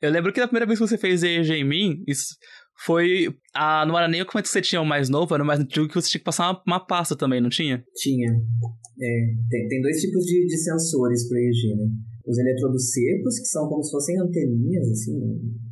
[0.01, 2.37] eu lembro que a primeira vez que você fez EEG em mim, isso
[2.85, 3.27] foi.
[3.53, 5.87] A, não era nem o que você tinha o mais novo, era o mais antigo
[5.87, 7.83] que você tinha que passar uma, uma pasta também, não tinha?
[7.95, 8.29] Tinha.
[8.29, 11.89] É, tem, tem dois tipos de, de sensores para EEG, né?
[12.25, 15.19] Os eletrodos secos, que são como se fossem anteninhas, assim,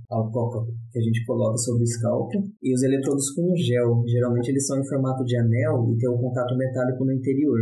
[0.09, 4.03] alcoca que a gente coloca sobre o escalpo e os eletrodos com gel.
[4.07, 7.59] Geralmente eles são em formato de anel e tem um contato metálico no interior.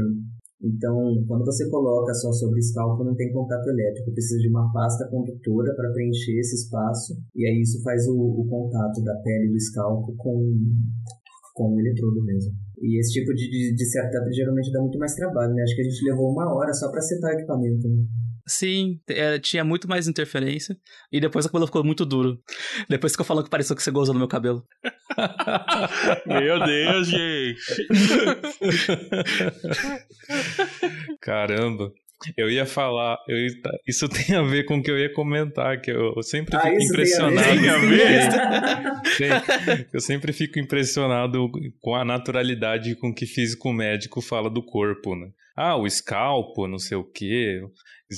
[0.66, 4.12] Então, quando você coloca só sobre o escalpo, não tem contato elétrico.
[4.12, 7.14] Precisa de uma pasta condutora para preencher esse espaço.
[7.36, 10.58] E aí isso faz o, o contato da pele do escalpo com,
[11.54, 12.52] com o eletrodo mesmo.
[12.82, 15.62] E esse tipo de, de, de setup geralmente dá muito mais trabalho, né?
[15.62, 17.88] Acho que a gente levou uma hora só para setar o equipamento.
[17.88, 18.06] Né?
[18.48, 20.78] Sim, é, tinha muito mais interferência.
[21.12, 22.40] E depois a cabelo ficou muito duro.
[22.90, 24.64] Depois ficou falando que pareceu que você gozou no meu cabelo.
[26.26, 27.88] meu Deus, gente!
[31.22, 31.94] Caramba.
[32.36, 33.52] Eu ia falar, eu ia,
[33.86, 36.62] isso tem a ver com o que eu ia comentar, que eu, eu sempre ah,
[36.62, 37.60] fico impressionado.
[37.60, 38.30] Tem a ver?
[39.94, 41.52] eu sempre fico impressionado
[41.82, 45.28] com a naturalidade com que físico médico fala do corpo, né?
[45.56, 47.62] Ah, o escalpo, não sei o quê.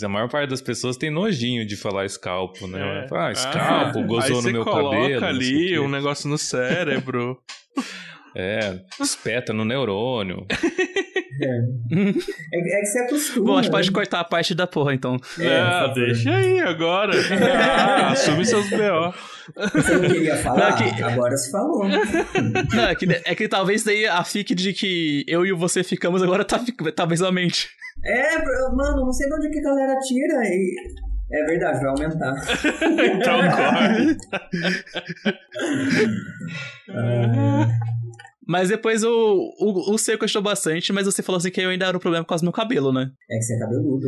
[0.04, 3.06] A maior parte das pessoas tem nojinho de falar escalpo, né?
[3.10, 3.15] É.
[3.15, 5.26] Ah, escalpo, Ah, gozou aí no meu você coloca cabelo.
[5.26, 7.38] ali um negócio no cérebro.
[8.39, 10.45] É, espeta no neurônio.
[11.41, 11.47] É.
[11.50, 13.45] É, é que você acostuma.
[13.47, 13.78] Bom, a gente né?
[13.78, 15.17] pode cortar a parte da porra, então.
[15.39, 15.95] É, ah, favor.
[15.95, 17.13] deixa aí agora.
[17.34, 19.12] Ah, assume seus B.O.
[19.56, 20.72] Você não queria falar?
[20.72, 21.86] Não, que- Agora se falou.
[21.88, 26.22] Não, é que, é que talvez daí a fique de que eu e você ficamos
[26.22, 26.60] agora tá,
[26.96, 27.70] talvez aumente.
[28.06, 28.38] É,
[28.76, 30.44] mano, não sei de onde que a galera tira.
[30.44, 30.76] E...
[31.30, 32.34] É verdade, vai aumentar.
[33.04, 34.18] Então corre.
[38.48, 39.10] Mas depois o,
[39.60, 42.24] o, o Seco gostou bastante, mas você falou assim que eu ainda era um problema
[42.24, 43.12] com o meu cabelo, né?
[43.30, 44.08] é que você é cabeludo.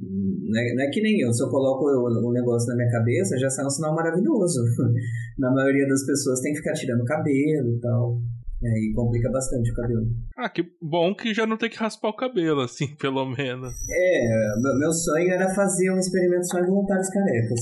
[0.00, 1.32] Não é, não é que nem eu.
[1.32, 4.62] Se eu coloco o, o negócio na minha cabeça, já sai um sinal maravilhoso.
[5.38, 8.18] Na maioria das pessoas tem que ficar tirando cabelo e tal.
[8.64, 10.06] Aí complica bastante o cabelo.
[10.36, 13.72] Ah, que bom que já não tem que raspar o cabelo, assim, pelo menos.
[13.88, 17.60] É, meu, meu sonho era fazer um experimento só em voluntários carecas.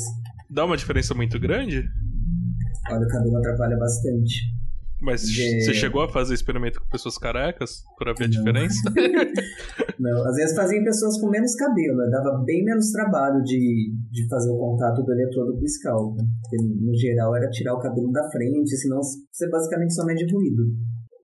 [0.49, 1.85] Dá uma diferença muito grande?
[2.91, 4.57] Olha, o cabelo atrapalha bastante.
[5.01, 8.31] Mas De- você chegou a fazer experimento com pessoas carecas pra ver a Não.
[8.31, 8.81] diferença?
[10.01, 12.09] Não, às vezes fazia em pessoas com menos cabelo, né?
[12.11, 16.17] dava bem menos trabalho de, de fazer o contato do eletrodo com o scalp.
[16.17, 20.63] Porque no geral era tirar o cabelo da frente, senão você basicamente só mede ruído.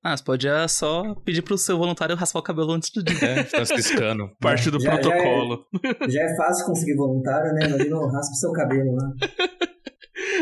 [0.05, 3.17] Ah, você podia só pedir pro seu voluntário raspar o cabelo antes do dia.
[3.25, 4.31] É, franciscano.
[4.41, 5.65] Parte do Já- já é- protocolo.
[6.09, 7.69] Já é fácil conseguir voluntário, né?
[7.69, 9.13] Imagina, raspa o seu cabelo lá.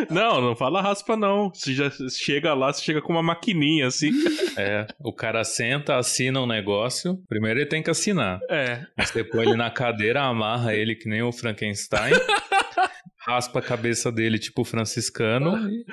[0.09, 1.51] Não, não fala raspa, não.
[1.53, 4.11] Você já chega lá, você chega com uma maquininha, assim.
[4.57, 7.19] É, o cara senta, assina um negócio.
[7.29, 8.41] Primeiro ele tem que assinar.
[8.49, 8.85] É.
[8.99, 12.13] Você põe ele na cadeira, amarra ele que nem o Frankenstein.
[13.21, 15.57] raspa a cabeça dele, tipo franciscano.
[15.69, 15.85] e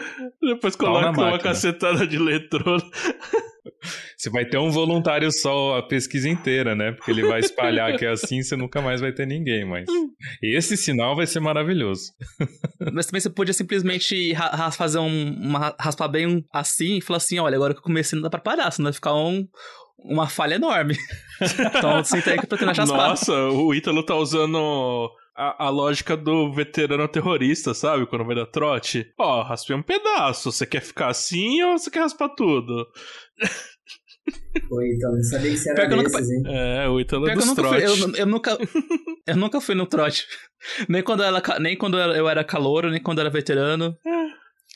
[0.54, 2.84] Depois coloca uma cacetada de eletrodo.
[4.18, 6.94] Você vai ter um voluntário só a pesquisa inteira, né?
[6.94, 9.66] Porque ele vai espalhar que é assim, você nunca mais vai ter ninguém.
[9.66, 9.86] Mas
[10.42, 12.13] esse sinal vai ser maravilhoso.
[12.92, 14.34] Mas também você podia simplesmente
[14.72, 18.16] fazer um, uma, raspar bem um- assim e falar assim: olha, agora que eu comecei
[18.16, 19.46] não dá pra parar, senão vai ficar um,
[20.00, 20.96] uma falha enorme.
[21.76, 23.10] então senta aí que eu tô raspar.
[23.10, 28.08] Nossa, o Ítalo tá usando a, a lógica do veterano terrorista, sabe?
[28.08, 29.13] Quando vai dar trote.
[29.19, 30.52] Ó, raspei um pedaço.
[30.52, 32.88] Você quer ficar assim ou você quer raspar tudo?
[34.71, 36.43] Oi, então, não sabia que você Pior era que eu nunca desses, hein?
[36.47, 38.02] É, o Ítalo é Pior que eu nunca, fui, trote.
[38.02, 38.58] eu, eu nunca,
[39.28, 40.26] eu nunca fui no trote.
[40.89, 43.95] Nem quando, ela, nem quando eu era calouro, nem quando eu era veterano.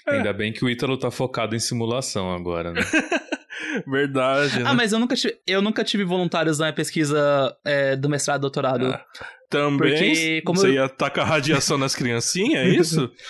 [0.08, 2.82] Ainda bem que o Ítalo tá focado em simulação agora, né?
[3.88, 4.66] Verdade, né?
[4.70, 8.42] Ah, mas eu nunca tive, eu nunca tive voluntários na pesquisa é, do mestrado e
[8.42, 8.86] doutorado.
[8.88, 9.06] Ah,
[9.50, 13.12] Também porque como você eu- ia tacar radiação nas criancinhas, é isso?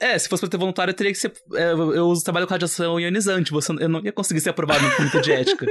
[0.00, 1.32] É, se fosse pra ter voluntário, eu teria que ser.
[1.54, 4.82] é, eu eu uso trabalho com radiação ionizante, você, eu não ia conseguir ser aprovado
[4.82, 5.66] no comitê de ética.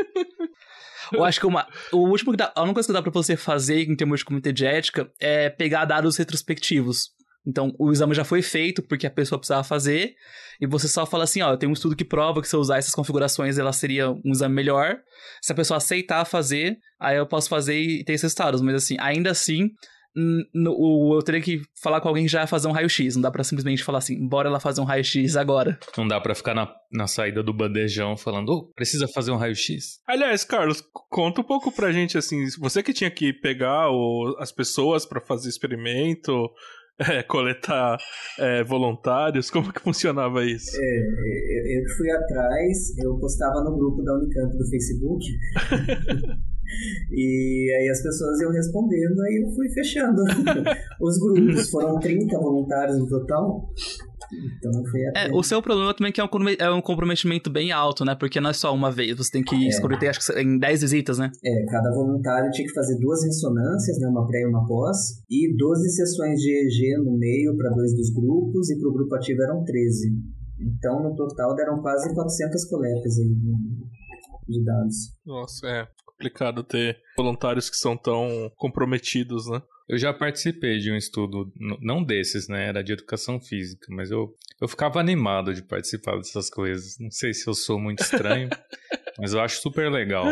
[1.12, 3.36] Eu acho que uma, o último que dá, a única coisa que dá pra você
[3.38, 7.15] fazer em termos de comitê de ética é pegar dados retrospectivos.
[7.48, 10.14] Então, o exame já foi feito porque a pessoa precisava fazer,
[10.60, 12.60] e você só fala assim: ó, eu tenho um estudo que prova que se eu
[12.60, 14.98] usar essas configurações, ela seria um exame melhor.
[15.42, 18.62] Se a pessoa aceitar fazer, aí eu posso fazer e ter esses resultados.
[18.62, 19.70] Mas assim, ainda assim,
[20.54, 23.16] no- o- eu teria que falar com alguém que já ia fazer um raio-x.
[23.16, 25.78] Não dá pra simplesmente falar assim, bora lá fazer um raio-x agora.
[25.98, 30.00] Não dá pra ficar na, na saída do bandejão falando, ô, precisa fazer um raio-x?
[30.08, 34.54] Aliás, Carlos, conta um pouco pra gente, assim, você que tinha que pegar o- as
[34.54, 36.50] pessoas pra fazer experimento,
[37.00, 37.98] é, coletar
[38.40, 40.72] é, voluntários, como que funcionava isso?
[40.80, 45.26] É, eu, eu que fui atrás, eu postava no grupo da Unicamp do Facebook.
[47.12, 50.22] e aí as pessoas iam respondendo, aí eu fui fechando
[51.02, 51.70] os grupos.
[51.70, 53.70] Foram 30 voluntários no total.
[54.32, 55.28] Então foi até.
[55.28, 58.16] É, o seu problema também é que é um, é um comprometimento bem alto, né?
[58.16, 61.18] Porque não é só uma vez, você tem que escrever, acho que em 10 visitas,
[61.20, 61.32] né?
[61.44, 64.98] É, cada voluntário tinha que fazer duas ressonâncias, né, uma pré e uma pós,
[65.30, 69.16] e 12 sessões de EEG no meio para dois dos grupos, e para o grupo
[69.16, 70.12] ativo eram 13.
[70.60, 74.96] Então, no total, deram quase 400 coletas aí de- de dados.
[75.26, 79.62] Nossa, é complicado ter voluntários que são tão comprometidos, né?
[79.88, 82.68] Eu já participei de um estudo, não desses, né?
[82.68, 86.98] Era de educação física, mas eu, eu ficava animado de participar dessas coisas.
[87.00, 88.50] Não sei se eu sou muito estranho,
[89.20, 90.26] mas eu acho super legal.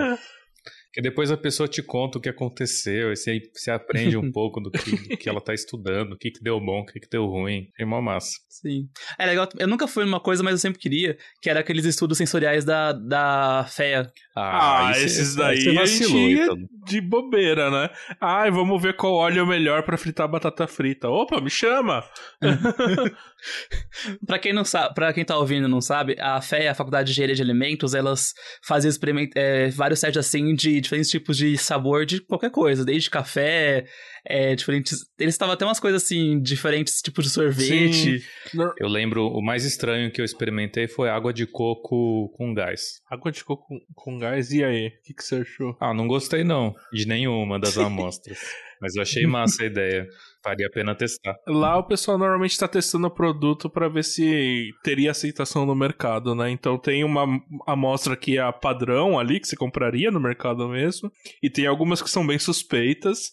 [0.94, 4.62] Porque depois a pessoa te conta o que aconteceu, e você, você aprende um pouco
[4.62, 7.10] do que, do que ela tá estudando, o que, que deu bom, o que, que
[7.10, 7.68] deu ruim.
[7.80, 8.30] É uma massa.
[8.48, 8.88] Sim.
[9.18, 12.16] É legal, eu nunca fui numa coisa, mas eu sempre queria, que era aqueles estudos
[12.16, 14.12] sensoriais da, da FEA.
[14.38, 16.58] Ah, aí esses daí aí você a vacilou, gente ia então.
[16.86, 17.90] de bobeira, né?
[18.22, 21.10] Ai, vamos ver qual óleo é o melhor pra fritar batata frita.
[21.10, 22.04] Opa, me chama!
[24.26, 27.08] Pra quem não sabe, para quem tá ouvindo e não sabe, a FEA, a Faculdade
[27.08, 28.92] de Engenharia de Alimentos, elas fazem
[29.36, 33.86] é, vários testes assim de diferentes tipos de sabor de qualquer coisa, desde café,
[34.26, 35.00] é, diferentes.
[35.20, 38.20] Eles estavam até umas coisas assim, diferentes tipos de sorvete.
[38.20, 38.64] Sim.
[38.80, 43.02] Eu lembro, o mais estranho que eu experimentei foi água de coco com gás.
[43.10, 44.88] Água de coco com, com gás, e aí?
[44.88, 45.76] O que, que você achou?
[45.80, 48.40] Ah, não gostei não, de nenhuma das amostras.
[48.82, 50.06] Mas eu achei massa a ideia.
[50.44, 51.38] Faria a pena testar.
[51.48, 56.36] Lá o pessoal normalmente está testando o produto para ver se teria aceitação no mercado,
[56.36, 56.50] né?
[56.50, 57.26] Então tem uma
[57.66, 61.10] amostra que é a padrão ali, que você compraria no mercado mesmo,
[61.42, 63.32] e tem algumas que são bem suspeitas.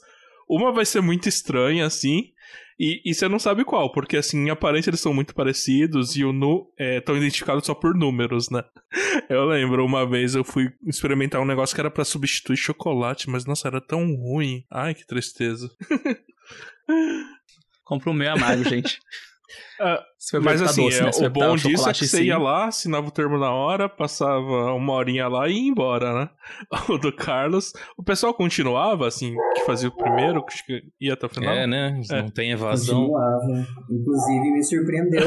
[0.51, 2.33] Uma vai ser muito estranha, assim,
[2.77, 6.25] e, e você não sabe qual, porque assim, em aparência eles são muito parecidos e
[6.25, 8.65] o nu estão é, identificados só por números, né?
[9.29, 13.45] Eu lembro, uma vez eu fui experimentar um negócio que era para substituir chocolate, mas
[13.45, 14.65] nossa, era tão ruim.
[14.69, 15.71] Ai, que tristeza.
[17.85, 18.99] Compra o meu amargo, gente.
[19.81, 21.29] Uh, mas assim, doce, né?
[21.29, 24.93] o bom disso é que você ia lá, assinava o termo na hora, passava uma
[24.93, 26.31] horinha lá e ia embora, né?
[26.91, 31.29] O do Carlos, o pessoal continuava, assim, que fazia o primeiro, que ia até o
[31.29, 31.55] final.
[31.55, 32.01] É, né?
[32.11, 32.23] É.
[32.23, 33.07] Não tem evasão.
[33.07, 33.67] Continuava.
[33.91, 35.23] Inclusive, me surpreendeu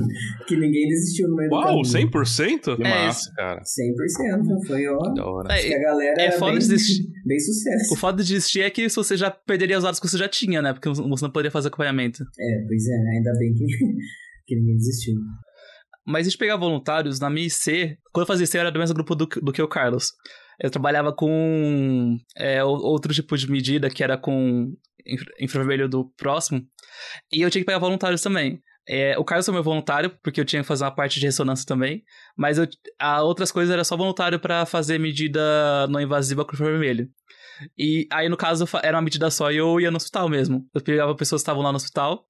[0.46, 2.10] que ninguém desistiu no meio Uau, do caminho.
[2.10, 2.76] 100%?
[2.76, 3.60] Que É massa, cara.
[3.60, 4.66] 100%.
[4.66, 4.98] Foi, ó.
[4.98, 5.54] Que da hora.
[5.54, 7.06] É, a galera é era foda bem, desistir.
[7.26, 7.94] bem sucesso.
[7.94, 10.62] O foda de desistir é que você já perderia os dados que você já tinha,
[10.62, 10.72] né?
[10.72, 12.24] Porque você não poderia fazer acompanhamento.
[12.38, 13.66] É, pois é, ainda bem que,
[14.46, 15.14] que ninguém desistiu.
[16.06, 18.78] Mas a gente pegar voluntários, na minha IC, quando eu fazia IC, eu era do
[18.78, 20.12] mesmo grupo do, do que o Carlos.
[20.58, 24.74] Eu trabalhava com é, outro tipo de medida, que era com
[25.06, 26.62] infra- infravermelho do próximo.
[27.32, 28.60] E eu tinha que pegar voluntários também.
[28.88, 31.66] É, o Carlos foi meu voluntário, porque eu tinha que fazer uma parte de ressonância
[31.66, 32.02] também.
[32.36, 32.66] Mas eu,
[32.98, 37.08] a outras coisas era só voluntário para fazer medida não invasiva com infravermelho.
[37.76, 40.66] E aí, no caso, era uma medida só e eu ia no hospital mesmo.
[40.74, 42.24] Eu pegava pessoas que estavam lá no hospital.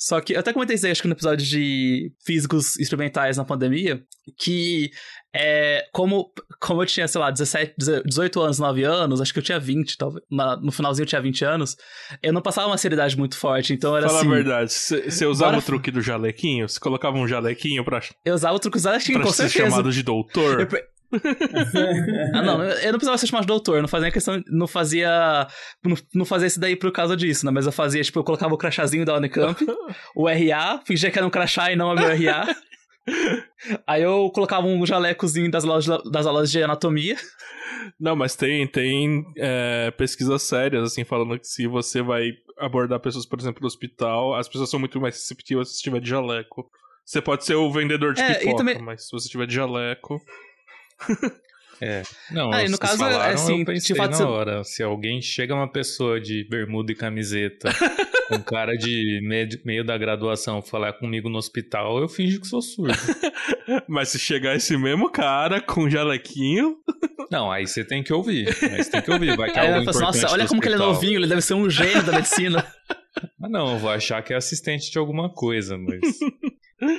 [0.00, 3.44] Só que eu até comentei isso aí, acho que no episódio de físicos experimentais na
[3.44, 4.00] pandemia,
[4.38, 4.90] que
[5.34, 6.30] é, como,
[6.60, 7.74] como eu tinha, sei lá, 17,
[8.06, 10.24] 18 anos, 9 anos, acho que eu tinha 20, talvez.
[10.30, 11.76] na- no finalzinho eu tinha 20 anos,
[12.22, 14.28] eu não passava uma seriedade muito forte, então era Fala assim.
[14.28, 16.68] a verdade, você usava bora- o truque do jalequinho?
[16.68, 19.70] Você colocava um jalequinho pra, Eu usava o truque usado, pra com ser certeza.
[19.70, 20.60] chamado de doutor?
[20.60, 20.68] Eu
[22.34, 25.46] Ah, não, eu não precisava ser chamado de doutor, não fazia questão, não fazia,
[25.84, 27.52] não, não fazia isso daí por causa disso, né?
[27.52, 29.64] Mas eu fazia, tipo, eu colocava o crachazinho da Unicamp,
[30.14, 32.46] o RA, fingia que era um crachá e não meu RA.
[33.86, 37.16] Aí eu colocava um jalecozinho das aulas, das aulas de anatomia.
[37.98, 43.24] Não, mas tem, tem é, pesquisas sérias, assim, falando que se você vai abordar pessoas,
[43.24, 46.68] por exemplo, no hospital, as pessoas são muito mais receptivas se tiver de jaleco.
[47.04, 50.20] Você pode ser o vendedor de É, pipoca, também- mas se você tiver de jaleco...
[51.80, 52.02] É.
[52.32, 54.64] Não, Ah, e no caso, é falaram, assim, eu de pensei fato, na hora.
[54.64, 57.70] Se alguém chega uma pessoa de bermuda e camiseta,
[58.28, 62.60] com cara de meio, meio da graduação, falar comigo no hospital, eu finjo que sou
[62.60, 62.98] surdo.
[63.86, 66.76] Mas se chegar esse mesmo cara com jalequinho...
[67.30, 68.48] Não, aí você tem que ouvir.
[68.48, 69.36] Aí você tem que ouvir.
[69.36, 71.54] Vai que é assim, importante nossa, olha como que ele é novinho, ele deve ser
[71.54, 72.66] um gênio da medicina.
[73.40, 76.00] Ah, não, eu vou achar que é assistente de alguma coisa, mas.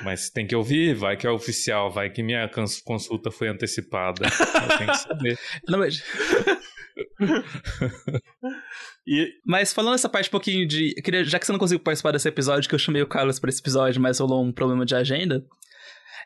[0.04, 4.26] Mas tem que ouvir, vai que é oficial, vai que minha cons- consulta foi antecipada.
[4.26, 5.40] Eu tenho que saber.
[5.68, 6.04] Não, mas-
[9.08, 10.94] E, Mas falando essa parte um pouquinho de.
[11.04, 13.50] queria- já que você não conseguiu participar desse episódio, que eu chamei o Carlos pra
[13.50, 15.44] esse episódio, mas rolou um problema de agenda.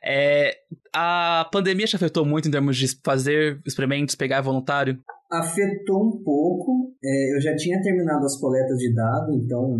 [0.06, 0.58] É,
[0.94, 5.00] a pandemia te afetou muito em termos de fazer experimentos, pegar voluntário?
[5.32, 6.94] Afetou um pouco.
[7.04, 9.78] É, eu já tinha terminado as coletas de dados, então,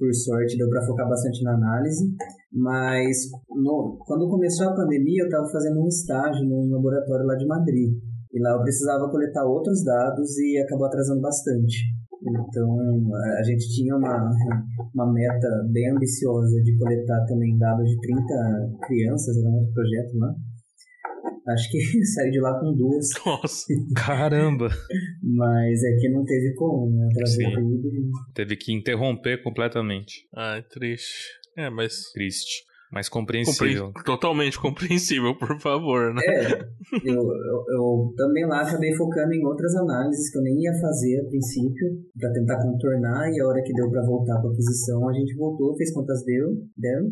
[0.00, 2.08] por sorte, deu para focar bastante na análise.
[2.50, 7.46] Mas no- quando começou a pandemia, eu estava fazendo um estágio num laboratório lá de
[7.46, 7.92] Madrid.
[8.32, 11.76] E lá eu precisava coletar outros dados e acabou atrasando bastante.
[12.22, 12.68] Então,
[13.14, 14.30] a- gente tinha uma,
[14.94, 20.16] uma meta bem ambiciosa de coletar também dados de 30 crianças, era um outro projeto
[20.18, 20.34] lá.
[21.48, 21.78] Acho que
[22.14, 23.08] saí de lá com duas.
[23.24, 24.68] nossa, Caramba!
[25.22, 27.08] Mas é que não teve como, né?
[27.10, 27.90] Atrasou tudo.
[28.34, 30.26] Teve que interromper completamente.
[30.34, 31.28] ai, triste.
[31.56, 32.10] É, mas...
[32.12, 32.64] Triste.
[32.92, 33.86] Mas compreensível.
[33.86, 36.20] compre- Totalmente compreensível, por favor, né?
[36.26, 36.50] É,
[37.04, 41.20] eu, eu, eu também lá acabei focando em outras análises que eu nem ia fazer
[41.20, 41.86] a princípio,
[42.18, 45.76] para tentar contornar, e a hora que deu para voltar para aquisição, a gente voltou,
[45.76, 47.10] fez quantas deu, deram.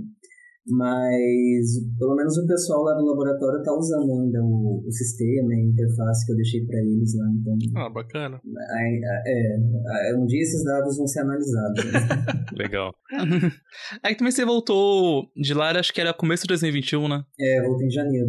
[0.71, 1.67] Mas
[1.99, 5.63] pelo menos o pessoal lá do laboratório tá usando ainda o, o sistema e a
[5.65, 7.27] interface que eu deixei para eles lá.
[7.41, 8.41] Então, Ah, bacana.
[8.77, 11.85] aí, é, é, um dia esses dados vão ser analisados.
[11.85, 12.01] né?
[12.57, 12.93] Legal.
[14.03, 17.23] Aí também você voltou de lá, acho que era começo de 2021, né?
[17.41, 18.29] É, voltei em janeiro.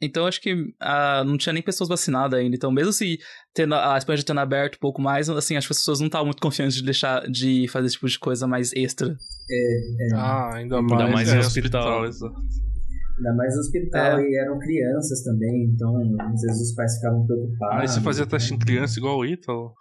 [0.00, 2.54] Então acho que ah, não tinha nem pessoas vacinadas ainda.
[2.54, 3.18] Então, mesmo se
[3.56, 6.06] tendo, a Espanha já tendo aberto um pouco mais, assim, acho que as pessoas não
[6.06, 9.16] estavam muito confiantes de deixar de fazer esse tipo de coisa mais extra.
[9.50, 12.02] É, Ah, ainda Ainda mais, mais é, em hospital.
[12.04, 14.28] Ainda mais no hospital, é.
[14.28, 17.82] e eram crianças também, então às vezes os pais ficavam preocupados.
[17.82, 19.72] Ah, você fazia teste em criança igual o Ítalo?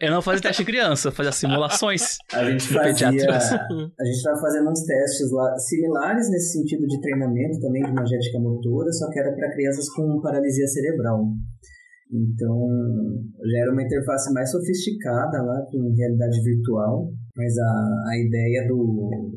[0.00, 2.18] Eu não fazia teste em criança, eu fazia simulações.
[2.32, 3.08] A gente fazia.
[3.08, 8.40] A gente estava fazendo uns testes lá similares nesse sentido de treinamento também de magética
[8.40, 11.24] motora, só que era para crianças com paralisia cerebral.
[12.14, 12.54] Então,
[13.42, 19.34] já era uma interface mais sofisticada lá, com realidade virtual, mas a, a ideia do,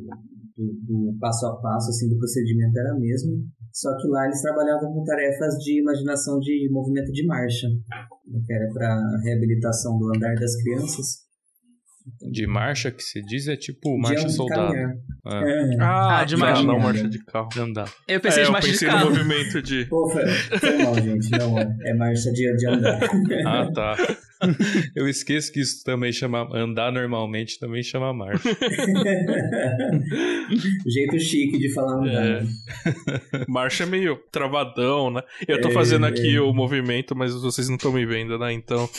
[0.55, 3.33] do, do, passo a passo assim, do procedimento era a mesma.
[3.73, 7.67] Só que lá eles trabalhavam com tarefas de imaginação de movimento de marcha,
[8.45, 11.26] que era para reabilitação do andar das crianças.
[12.21, 14.73] De marcha que se diz é tipo marcha soldado.
[15.25, 15.41] Ah.
[15.43, 15.77] É.
[15.79, 16.63] ah, de marcha.
[16.63, 17.49] Não, não, marcha de carro.
[17.55, 17.85] Não dá.
[18.07, 19.09] Eu pensei é, de marcha eu pensei de carro.
[19.09, 19.85] no movimento de.
[19.85, 21.29] Pô, foi, foi mal, gente.
[21.31, 22.99] Não, é, é marcha de, de andar.
[23.45, 23.95] ah, tá.
[24.95, 26.47] Eu esqueço que isso também chama.
[26.53, 28.49] Andar normalmente também chama marcha.
[30.85, 32.25] Jeito chique de falar andar.
[32.25, 32.43] É.
[33.47, 35.21] Marcha é meio travadão, né?
[35.47, 36.41] Eu tô é, fazendo aqui é.
[36.41, 38.53] o movimento, mas vocês não estão me vendo, né?
[38.53, 38.89] Então.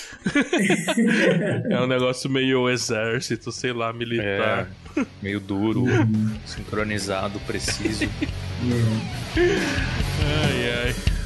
[1.70, 4.70] é um negócio meio exército, sei lá, militar.
[4.96, 5.84] É, meio duro,
[6.44, 8.04] sincronizado, preciso.
[9.36, 11.17] ai, ai.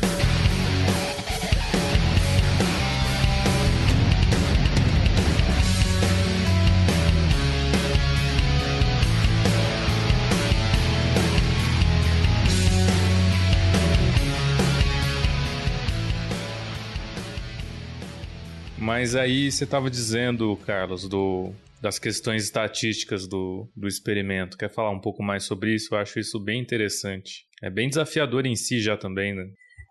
[18.83, 24.59] Mas aí você estava dizendo, Carlos, do, das questões estatísticas do, do experimento.
[24.59, 25.95] Quer falar um pouco mais sobre isso?
[25.95, 27.47] Eu acho isso bem interessante.
[27.63, 29.45] É bem desafiador em si já também, né?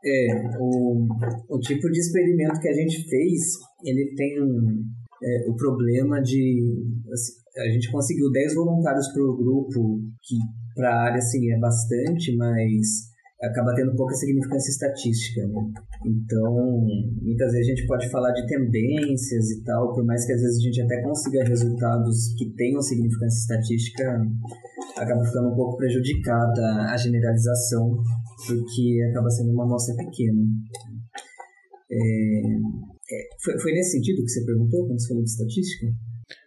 [0.03, 0.27] É,
[0.59, 1.07] o,
[1.49, 3.41] o tipo de experimento que a gente fez,
[3.85, 4.83] ele tem um,
[5.23, 6.61] é, o problema de...
[7.13, 10.35] Assim, a gente conseguiu 10 voluntários para o grupo, que
[10.75, 13.10] para a área assim, é bastante, mas
[13.41, 15.61] acaba tendo pouca significância estatística, né?
[16.05, 16.85] Então,
[17.21, 20.57] muitas vezes a gente pode falar de tendências e tal, por mais que às vezes
[20.57, 24.21] a gente até consiga resultados que tenham significância estatística,
[24.97, 27.97] acaba ficando um pouco prejudicada a generalização,
[28.47, 30.41] porque acaba sendo uma amostra pequena.
[31.91, 32.41] É,
[33.11, 35.87] é, foi, foi nesse sentido que você perguntou, quando você falou de estatística?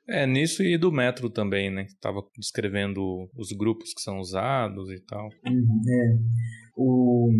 [0.08, 1.84] É, nisso e do método também, né?
[1.84, 5.28] Estava descrevendo os grupos que são usados e tal.
[5.46, 6.18] Uhum, é.
[6.76, 7.30] O,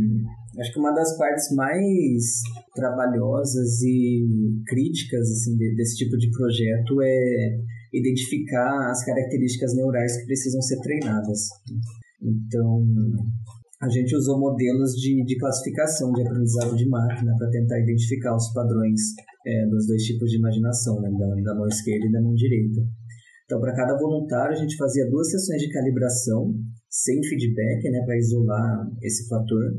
[0.59, 2.41] acho que uma das partes mais
[2.75, 4.27] trabalhosas e
[4.67, 7.59] críticas assim, desse tipo de projeto é
[7.93, 11.49] identificar as características neurais que precisam ser treinadas.
[12.23, 12.85] Então,
[13.83, 18.53] a gente usou modelos de, de classificação de aprendizado de máquina para tentar identificar os
[18.53, 19.01] padrões
[19.47, 22.81] é, dos dois tipos de imaginação, né, da, da mão esquerda e da mão direita.
[23.45, 26.55] Então, para cada voluntário, a gente fazia duas sessões de calibração
[26.95, 29.75] sem feedback, né, para isolar esse fator,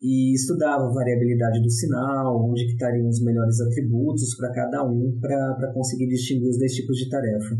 [0.00, 5.18] e estudava a variabilidade do sinal, onde que estariam os melhores atributos para cada um,
[5.20, 7.56] para conseguir distinguir os dois tipos de tarefa.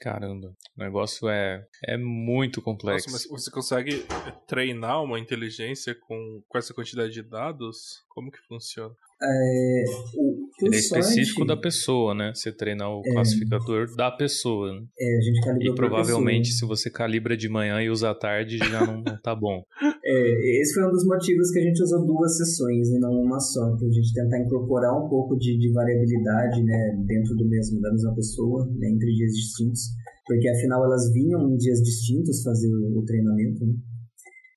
[0.00, 3.08] Caramba, o negócio é, é muito complexo.
[3.10, 4.04] Nossa, mas você consegue
[4.48, 8.04] treinar uma inteligência com, com essa quantidade de dados?
[8.08, 8.94] Como que funciona?
[9.22, 9.84] É,
[10.16, 12.32] o, Ele é específico da pessoa, né?
[12.34, 14.72] Você treina o é, classificador da pessoa.
[14.72, 14.82] Né?
[14.98, 18.58] É, a gente calibra E provavelmente se você calibra de manhã e usa à tarde
[18.58, 19.62] já não, não tá bom.
[20.04, 23.38] É, esse foi um dos motivos que a gente usou duas sessões e não uma
[23.38, 27.80] só, para a gente tentar incorporar um pouco de, de variabilidade, né, dentro do mesmo
[27.80, 29.82] da mesma pessoa, né, entre dias distintos,
[30.26, 33.74] porque afinal elas vinham em dias distintos fazer o, o treinamento, né?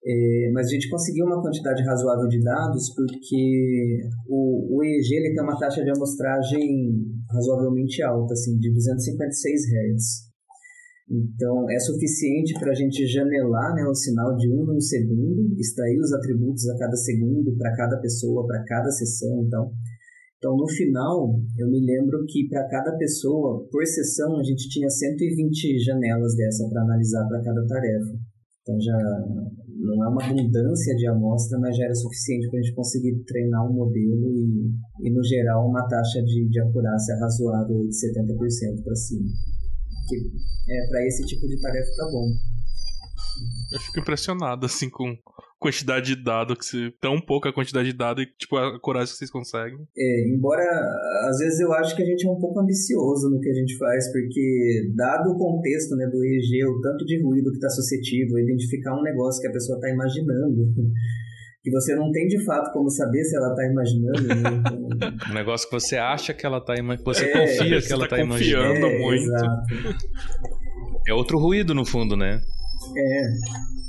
[0.07, 5.33] É, mas a gente conseguiu uma quantidade razoável de dados porque o, o EEG ele
[5.33, 6.93] tem uma taxa de amostragem
[7.27, 10.35] razoavelmente alta, assim, de 256 Hz.
[11.09, 15.55] Então, é suficiente para a gente janelar né, o sinal de um em um segundo,
[15.59, 19.71] extrair os atributos a cada segundo, para cada pessoa, para cada sessão e tal.
[20.37, 24.89] Então, no final, eu me lembro que para cada pessoa, por sessão, a gente tinha
[24.89, 28.19] 120 janelas dessa para analisar para cada tarefa.
[28.61, 28.97] Então, já
[29.85, 33.69] não é uma abundância de amostra, mas já era suficiente para a gente conseguir treinar
[33.69, 34.71] um modelo e,
[35.01, 39.29] e no geral, uma taxa de, de acurácia razoável de 70% para cima.
[40.07, 40.15] Que
[40.71, 42.27] é, para esse tipo de tarefa tá bom.
[43.73, 45.15] Eu fico impressionado, assim, com
[45.59, 49.17] quantidade de dados, que se, tão pouca quantidade de dados e, tipo, a coragem que
[49.17, 49.79] vocês conseguem.
[49.97, 50.63] É, embora,
[51.29, 53.77] às vezes eu acho que a gente é um pouco ambicioso no que a gente
[53.77, 58.37] faz, porque, dado o contexto, né, do EEG, o tanto de ruído que está suscetível,
[58.39, 60.73] identificar um negócio que a pessoa está imaginando,
[61.63, 64.27] que você não tem de fato como saber se ela está imaginando.
[64.27, 65.17] Né?
[65.31, 68.17] um negócio que você acha que ela está imaginando, você é, confia que ela está
[68.17, 69.23] tá imaginando é, muito.
[69.23, 69.65] Exato.
[71.07, 72.41] É outro ruído no fundo, né?
[72.97, 73.84] É.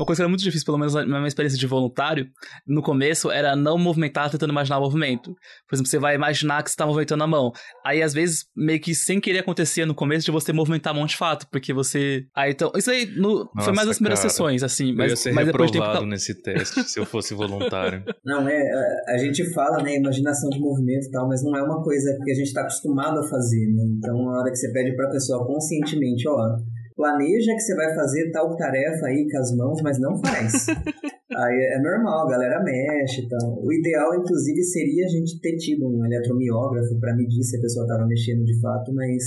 [0.00, 2.26] Uma coisa que era muito difícil, pelo menos na minha experiência de voluntário,
[2.66, 5.34] no começo era não movimentar tentando imaginar o movimento.
[5.68, 7.52] Por exemplo, você vai imaginar que você tá movimentando a mão.
[7.84, 11.04] Aí, às vezes, meio que sem querer acontecia no começo de você movimentar a mão
[11.04, 12.24] de fato, porque você.
[12.34, 12.72] Aí, então.
[12.74, 13.50] Isso aí no...
[13.54, 14.94] Nossa, foi mais nas primeiras cara, sessões, assim.
[14.94, 16.06] Mas, eu ia ser mas depois de tempo...
[16.06, 18.02] nesse teste, se eu fosse voluntário.
[18.24, 18.58] Não, é.
[18.58, 22.18] A, a gente fala, né, imaginação de movimento e tal, mas não é uma coisa
[22.24, 23.82] que a gente tá acostumado a fazer, né?
[23.98, 26.56] Então, na hora que você pede pra pessoa conscientemente, ó
[27.00, 30.66] planeja que você vai fazer tal tarefa aí com as mãos, mas não faz.
[31.34, 33.58] aí é normal, a galera mexe então.
[33.64, 37.86] O ideal, inclusive, seria a gente ter tido um eletromiógrafo para medir se a pessoa
[37.86, 39.22] estava mexendo de fato, mas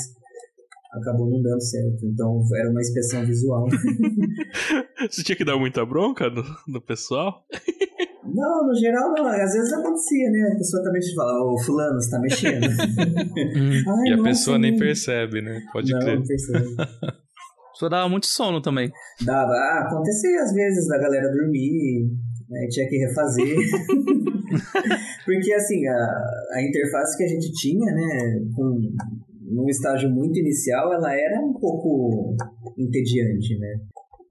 [0.94, 2.06] acabou não dando certo.
[2.06, 3.66] Então era uma inspeção visual.
[5.10, 7.44] Você tinha que dar muita bronca no, no pessoal?
[8.24, 9.26] Não, no geral não.
[9.26, 10.52] Às vezes acontecia, né?
[10.54, 12.66] A pessoa também te fala, ô fulano, você tá mexendo.
[12.70, 15.60] Ai, e a pessoa nem percebe, né?
[15.74, 16.20] Pode não, crer.
[16.20, 16.76] Não percebe.
[17.76, 18.92] Só dava muito sono também.
[19.26, 19.52] Dava.
[19.52, 22.10] Ah, acontecia às vezes da galera dormir,
[22.50, 23.56] né, tinha que refazer.
[25.26, 28.80] Porque, assim, a, a interface que a gente tinha, né, com,
[29.42, 32.36] num estágio muito inicial, ela era um pouco
[32.78, 33.80] entediante, né?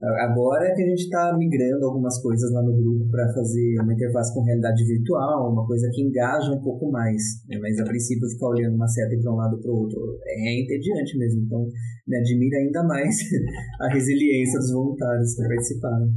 [0.03, 3.93] Agora é que a gente está migrando algumas coisas lá no grupo para fazer uma
[3.93, 7.21] interface com realidade virtual, uma coisa que engaja um pouco mais.
[7.47, 7.57] Né?
[7.61, 11.17] Mas a princípio ficar olhando uma seta para um lado para o outro é entediante
[11.17, 11.43] mesmo.
[11.43, 11.65] Então
[12.05, 13.15] me admira ainda mais
[13.79, 16.11] a resiliência dos voluntários que participaram.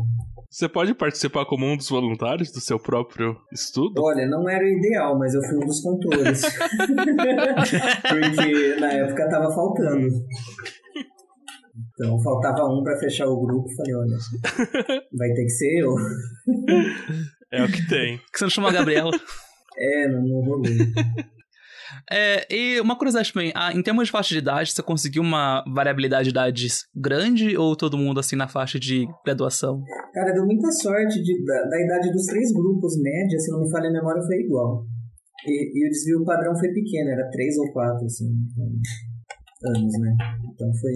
[0.51, 4.01] Você pode participar como um dos voluntários do seu próprio estudo?
[4.03, 6.41] Olha, não era o ideal, mas eu fui um dos controles.
[8.09, 10.09] Porque na época estava faltando.
[11.99, 13.67] Então faltava um para fechar o grupo.
[13.75, 14.17] Falei, olha,
[15.17, 15.95] vai ter que ser eu.
[17.53, 18.19] É o que tem.
[18.33, 19.11] que você não chamou a Gabriela?
[19.79, 20.65] é, não, não rolou.
[22.11, 25.65] É, e uma curiosidade também, ah, em termos de faixa de idade, você conseguiu uma
[25.73, 29.81] variabilidade de idades grande ou todo mundo assim na faixa de graduação?
[30.13, 33.71] Cara, deu muita sorte de, da, da idade dos três grupos, média, se não me
[33.71, 34.85] falha a memória, foi igual.
[35.47, 38.27] E, e o desvio padrão foi pequeno, era três ou quatro, assim,
[39.65, 40.17] anos, né?
[40.53, 40.93] Então foi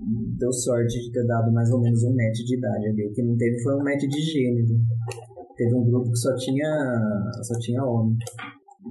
[0.00, 3.06] deu sorte de ter dado mais ou menos um match de idade ali.
[3.06, 4.80] O que não teve foi um match de gênero.
[5.56, 8.16] Teve um grupo que só tinha, só tinha homem.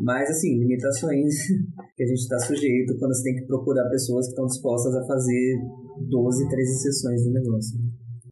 [0.01, 1.33] Mas, assim, limitações
[1.95, 5.07] que a gente está sujeito quando você tem que procurar pessoas que estão dispostas a
[5.07, 5.57] fazer
[6.09, 7.79] 12, 13 sessões do negócio.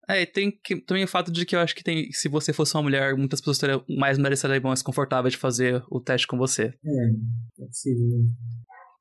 [0.07, 2.53] É, e tem que, também o fato de que eu acho que tem, se você
[2.53, 6.27] fosse uma mulher, muitas pessoas teriam mais mulheres seriam mais confortáveis de fazer o teste
[6.27, 6.73] com você.
[6.85, 7.09] É,
[7.63, 8.05] é possível.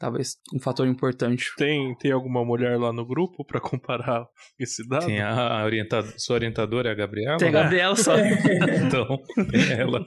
[0.05, 1.51] Talvez um fator importante.
[1.57, 4.27] Tem, tem alguma mulher lá no grupo para comparar
[4.61, 5.07] esse dado?
[5.07, 7.39] Tem a orientadora, sua orientadora é a Gabriela?
[7.39, 8.13] Tem a Gabriela só.
[8.21, 9.07] então,
[9.51, 10.05] tem ela,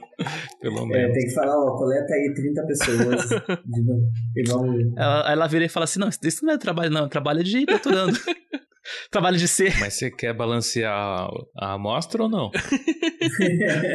[0.60, 1.10] pelo menos.
[1.10, 3.28] É, tem que falar, ó, coleta aí 30 pessoas.
[3.66, 4.96] de, vamos...
[4.96, 7.66] ela, ela vira e fala assim, não, isso não é trabalho não, é trabalho de
[7.66, 8.16] doutorando.
[9.10, 9.76] trabalho de ser.
[9.80, 12.52] Mas você quer balancear a amostra ou não?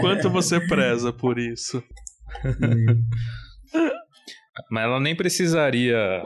[0.01, 1.82] Quanto você preza por isso?
[4.70, 6.24] Mas ela nem precisaria.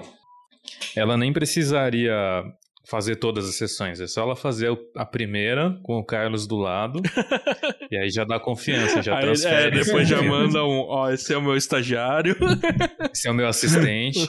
[0.96, 2.44] Ela nem precisaria
[2.90, 4.00] fazer todas as sessões.
[4.00, 7.02] É só ela fazer a primeira com o Carlos do lado.
[7.92, 9.78] e aí já dá confiança, já aí, transfere.
[9.78, 12.36] É, depois já manda um, ó, esse é o meu estagiário.
[13.14, 14.28] esse é o meu assistente.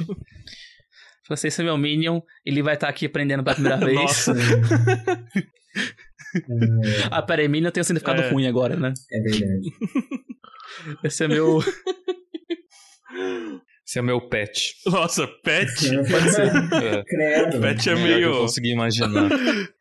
[1.28, 3.94] Você esse é meu Minion, ele vai estar tá aqui aprendendo pela primeira vez.
[3.94, 4.34] Nossa.
[7.10, 8.30] ah, peraí, Minion tem um significado é.
[8.30, 8.92] ruim agora, né?
[9.12, 9.70] É verdade.
[11.04, 11.60] Esse é meu.
[13.88, 14.74] Esse é meu pet.
[14.84, 15.72] Nossa, pet?
[16.10, 16.48] Pode ser.
[16.48, 17.02] É.
[17.04, 17.58] Credo.
[17.58, 18.28] Pet é meio.
[18.28, 19.30] Eu consegui imaginar.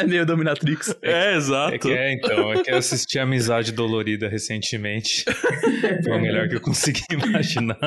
[0.00, 0.96] é meio Dominatrix.
[1.00, 1.74] É, é exato.
[1.76, 2.52] É que é, então.
[2.52, 5.24] É que eu assisti Amizade Dolorida recentemente.
[6.02, 7.78] Foi o melhor que eu consegui imaginar.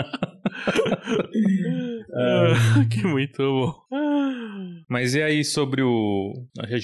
[2.14, 3.74] Ah, que muito bom.
[4.90, 6.34] Mas e aí sobre o.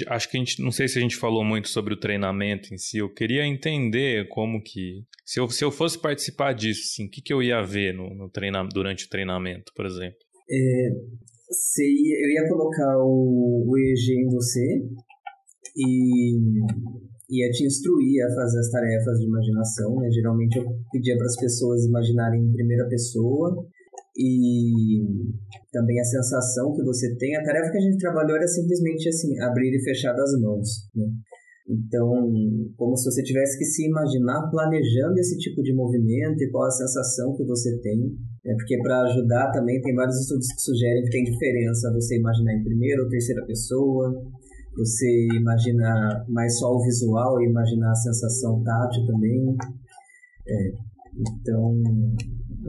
[0.08, 0.62] Acho que a gente.
[0.62, 3.00] Não sei se a gente falou muito sobre o treinamento em si.
[3.00, 5.04] Eu queria entender como que.
[5.26, 8.14] Se eu, se eu fosse participar disso, assim, o que, que eu ia ver no,
[8.14, 10.18] no treina, durante o treinamento, por exemplo?
[10.50, 10.90] É,
[11.80, 14.84] ia, eu ia colocar o, o EEG em você
[15.78, 16.38] e
[17.32, 19.96] ia te instruir a fazer as tarefas de imaginação.
[19.96, 20.12] Né?
[20.12, 23.68] Geralmente eu pedia para as pessoas imaginarem em primeira pessoa
[24.18, 25.04] e
[25.72, 27.36] também a sensação que você tem.
[27.36, 30.68] A tarefa que a gente trabalhou era simplesmente assim, abrir e fechar as mãos.
[30.96, 31.06] Né?
[31.68, 32.12] Então,
[32.78, 36.72] como se você tivesse que se imaginar planejando esse tipo de movimento e qual a
[36.72, 38.16] sensação que você tem.
[38.46, 42.54] É porque para ajudar também tem vários estudos que sugerem que tem diferença você imaginar
[42.54, 44.14] em primeira ou terceira pessoa,
[44.78, 49.56] você imaginar mais só o visual e imaginar a sensação tátil também.
[50.48, 50.72] É,
[51.18, 51.82] então,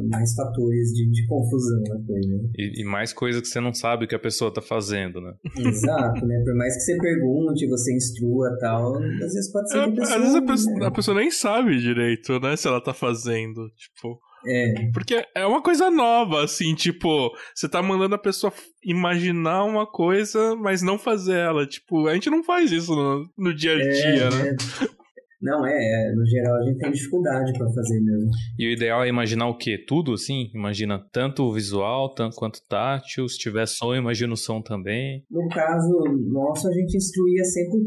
[0.04, 2.28] mais fatores de, de confusão na coisa.
[2.28, 2.50] Né?
[2.56, 5.32] E, e, mais coisa que você não sabe que a pessoa tá fazendo, né?
[5.56, 6.42] Exato, né?
[6.44, 10.22] Por mais que você pergunte, você instrua tal, às vezes pode ser é, pessoa, Às
[10.22, 10.46] vezes a né?
[10.46, 12.56] pessoa, a pessoa nem sabe direito, né?
[12.56, 14.20] Se ela tá fazendo, tipo...
[14.48, 14.90] É.
[14.92, 18.52] Porque é uma coisa nova, assim, tipo, você tá mandando a pessoa
[18.84, 21.66] imaginar uma coisa, mas não fazer ela.
[21.66, 24.50] Tipo, a gente não faz isso no, no dia a dia, é, né?
[24.50, 25.05] É.
[25.40, 28.30] Não, é, é, no geral a gente tem dificuldade para fazer mesmo.
[28.58, 29.76] E o ideal é imaginar o quê?
[29.86, 30.50] Tudo assim?
[30.54, 35.24] Imagina tanto o visual tanto quanto tátil, se tiver som, imagina o som também.
[35.30, 35.92] No caso
[36.32, 37.78] nosso, a gente instruía sempre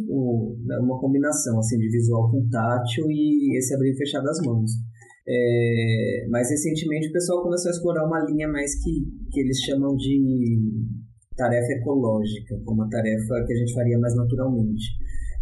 [0.79, 4.71] uma combinação assim, de visual com tátil e esse abrir e fechar das mãos.
[5.27, 8.91] É, mas recentemente o pessoal começou a explorar uma linha mais que,
[9.31, 10.57] que eles chamam de
[11.35, 14.85] tarefa ecológica, como uma tarefa que a gente faria mais naturalmente.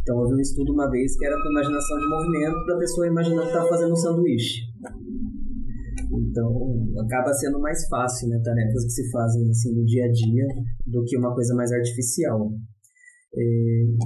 [0.07, 3.41] Então houve um estudo uma vez que era com imaginação de movimento da pessoa imaginando
[3.41, 4.61] que estava fazendo um sanduíche.
[6.07, 10.47] Então acaba sendo mais fácil, né, tarefas que se fazem assim no dia a dia
[10.85, 12.53] do que uma coisa mais artificial.
[13.35, 13.41] É,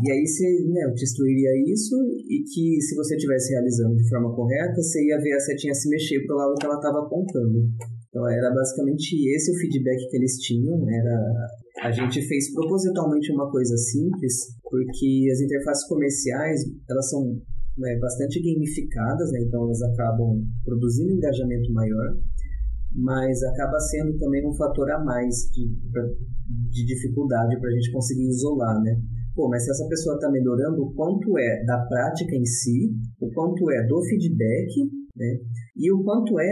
[0.04, 1.96] e aí você, né, eu te instruiria isso
[2.28, 5.88] e que se você estivesse realizando de forma correta, você ia ver a setinha se
[5.88, 7.70] mexer para o lado que ela estava apontando.
[8.10, 10.84] Então era basicamente esse o feedback que eles tinham.
[10.90, 11.48] Era
[11.82, 17.42] a gente fez propositalmente uma coisa simples porque as interfaces comerciais elas são
[17.78, 22.18] né, bastante gamificadas, né, então elas acabam produzindo engajamento maior,
[22.94, 25.68] mas acaba sendo também um fator a mais de,
[26.70, 29.00] de dificuldade para a gente conseguir isolar, né?
[29.34, 33.32] Pô, mas se essa pessoa está melhorando, o quanto é da prática em si, o
[33.32, 35.40] quanto é do feedback, né?
[35.78, 36.52] E o quanto é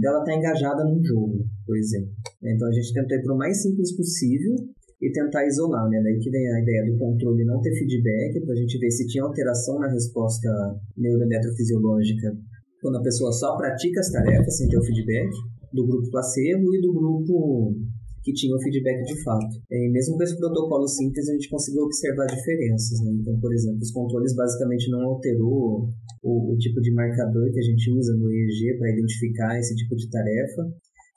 [0.00, 2.12] dela estar tá engajada num jogo, por exemplo.
[2.42, 4.54] Então a gente tentou ir para o mais simples possível
[5.00, 6.00] e tentar isolar, né?
[6.02, 9.06] Daí que vem a ideia do controle não ter feedback, para a gente ver se
[9.06, 10.48] tinha alteração na resposta
[10.96, 12.36] neuroeletrofisiológica
[12.82, 15.30] quando a pessoa só pratica as tarefas sem ter o feedback,
[15.72, 17.76] do grupo placebo e do grupo
[18.22, 19.56] que tinha o feedback de fato.
[19.70, 23.00] E mesmo com esse protocolo simples, a gente conseguiu observar diferenças.
[23.00, 23.12] Né?
[23.20, 25.88] Então, por exemplo, os controles basicamente não alterou
[26.22, 29.96] o, o tipo de marcador que a gente usa no EEG para identificar esse tipo
[29.96, 30.62] de tarefa,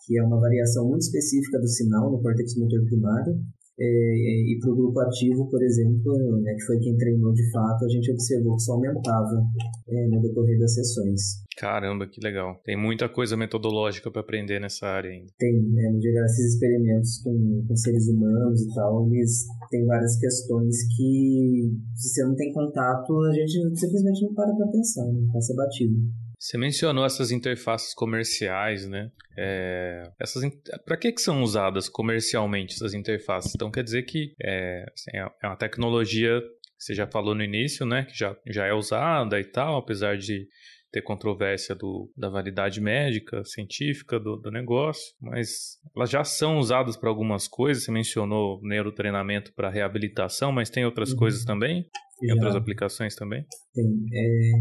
[0.05, 3.35] que é uma variação muito específica do sinal no córtex motor primário.
[3.79, 7.85] É, e para o grupo ativo, por exemplo, né, que foi quem treinou de fato,
[7.85, 9.41] a gente observou que só aumentava
[9.89, 11.43] é, no decorrer das sessões.
[11.57, 12.61] Caramba, que legal.
[12.63, 15.31] Tem muita coisa metodológica para aprender nessa área ainda.
[15.39, 20.19] Tem, né, no geral, esses experimentos com, com seres humanos e tal, eles têm várias
[20.19, 25.27] questões que, se você não tem contato, a gente simplesmente não para para pensar, né,
[25.33, 25.95] passa batido.
[26.43, 29.09] Você mencionou essas interfaces comerciais, né?
[29.37, 30.43] É, essas
[30.85, 33.55] para que, que são usadas comercialmente essas interfaces?
[33.55, 36.41] Então quer dizer que é, assim, é, é uma tecnologia
[36.77, 38.03] você já falou no início, né?
[38.03, 40.45] Que já, já é usada e tal, apesar de
[40.91, 46.97] ter controvérsia do, da validade médica, científica do, do negócio, mas elas já são usadas
[46.97, 47.85] para algumas coisas.
[47.85, 51.19] Você mencionou neurotreinamento para reabilitação, mas tem outras uhum.
[51.19, 51.89] coisas também?
[52.19, 53.45] Tem outras aplicações também?
[53.73, 53.85] Tem.
[54.13, 54.51] É,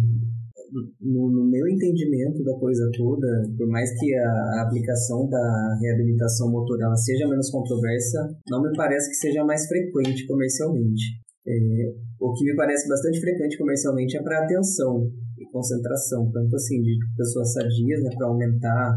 [1.01, 6.51] no, no, meu entendimento da coisa toda, por mais que a, a aplicação da reabilitação
[6.51, 11.21] motor seja menos controversa, não me parece que seja mais frequente comercialmente.
[11.47, 16.81] É, o que me parece bastante frequente comercialmente é para atenção e concentração, tanto assim
[16.81, 18.97] de pessoas sadias, né, para aumentar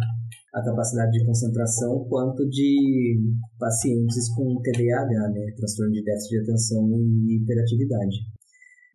[0.53, 3.19] a capacidade de concentração, quanto de
[3.59, 6.89] pacientes com TDAH, né, transtorno de déficit de atenção
[7.27, 8.15] e hiperatividade.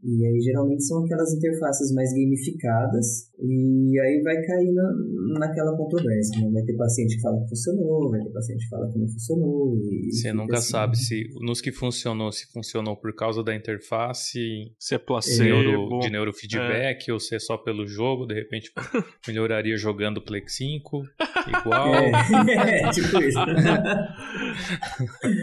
[0.02, 6.40] E aí geralmente são aquelas interfaces mais gamificadas e aí vai cair na, naquela controvérsia.
[6.40, 6.50] Né?
[6.52, 9.78] Vai ter paciente que fala que funcionou, vai ter paciente que fala que não funcionou.
[10.10, 10.70] Você nunca assim.
[10.70, 15.98] sabe se nos que funcionou, se funcionou por causa da interface, se é placebo, neuro,
[16.00, 17.12] de neurofeedback é.
[17.12, 18.72] ou se é só pelo jogo, de repente
[19.28, 21.02] melhoraria jogando Play 5,
[21.60, 21.94] igual.
[21.94, 23.38] É, é tipo isso.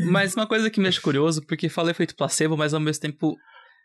[0.09, 3.37] mas uma coisa que me acha curioso, porque fala efeito placebo, mas ao mesmo tempo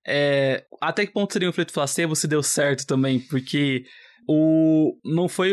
[0.07, 3.20] é, até que ponto seria um efeito placebo se deu certo também?
[3.20, 3.84] Porque
[4.26, 5.53] o não foi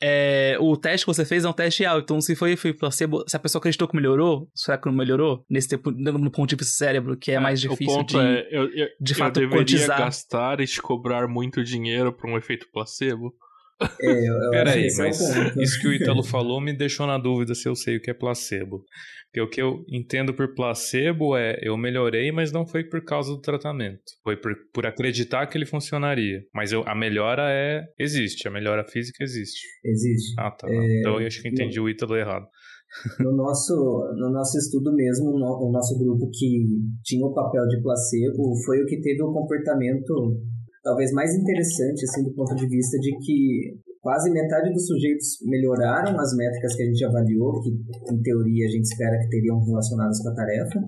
[0.00, 1.98] é, o teste que você fez é um teste real.
[1.98, 5.44] Então, se foi efeito placebo, se a pessoa acreditou que melhorou, será que não melhorou?
[5.50, 8.88] Nesse tempo, no ponto de cérebro, que é, é mais difícil de, é, eu, eu,
[9.00, 9.98] de fato eu quantizar.
[9.98, 13.34] gastar e te cobrar muito dinheiro para um efeito placebo?
[13.80, 17.76] É, Peraí, mas é isso que o Ítalo falou me deixou na dúvida se eu
[17.76, 18.84] sei o que é placebo.
[19.26, 23.30] Porque o que eu entendo por placebo é eu melhorei, mas não foi por causa
[23.30, 24.02] do tratamento.
[24.24, 26.42] Foi por, por acreditar que ele funcionaria.
[26.54, 27.84] Mas eu, a melhora é.
[27.98, 29.66] Existe, a melhora física existe.
[29.84, 30.34] Existe.
[30.38, 30.66] Ah, tá.
[30.68, 32.46] É, então eu acho que entendi o Ítalo errado.
[33.20, 33.74] No nosso,
[34.16, 36.64] no nosso estudo mesmo, o nosso grupo que
[37.04, 40.40] tinha o papel de placebo foi o que teve o comportamento
[40.82, 46.18] talvez mais interessante, assim, do ponto de vista de que quase metade dos sujeitos melhoraram
[46.18, 47.70] as métricas que a gente avaliou, que
[48.12, 50.80] em teoria a gente espera que teriam relacionadas com a tarefa,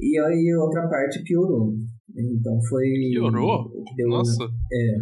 [0.00, 1.74] e aí outra parte piorou.
[2.16, 2.86] Então foi.
[3.12, 3.70] Piorou?
[3.96, 4.44] Deu, Nossa!
[4.72, 4.98] É.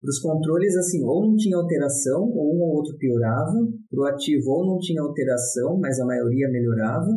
[0.00, 3.54] Para os controles, assim, ou não tinha alteração, ou um ou outro piorava.
[3.88, 7.08] Para o ativo, ou não tinha alteração, mas a maioria melhorava.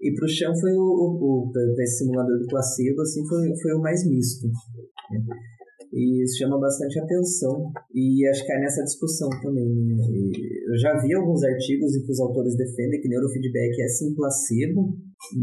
[0.00, 3.72] E para o chão foi o, o, o esse simulador do placebo, assim, foi, foi
[3.74, 4.48] o mais misto.
[5.92, 7.72] E isso chama bastante atenção.
[7.94, 9.64] E acho que é nessa discussão também.
[9.64, 9.96] Né?
[10.68, 14.96] Eu já vi alguns artigos em que os autores defendem que neurofeedback é sim placebo,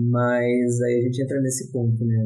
[0.09, 2.25] mas aí a gente entra nesse ponto, né?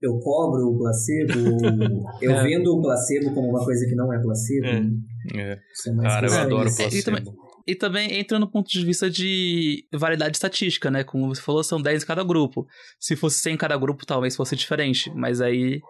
[0.00, 1.32] Eu cobro o placebo,
[2.22, 2.42] eu é.
[2.42, 4.66] vendo o placebo como uma coisa que não é placebo.
[4.66, 5.52] É.
[5.52, 5.58] É.
[6.02, 6.94] Cara, eu adoro placebo.
[6.94, 7.24] E também,
[7.66, 11.02] e também entra no ponto de vista de variedade estatística, né?
[11.02, 12.66] Como você falou, são 10 em cada grupo.
[13.00, 15.10] Se fosse 100 em cada grupo, talvez fosse diferente.
[15.14, 15.80] Mas aí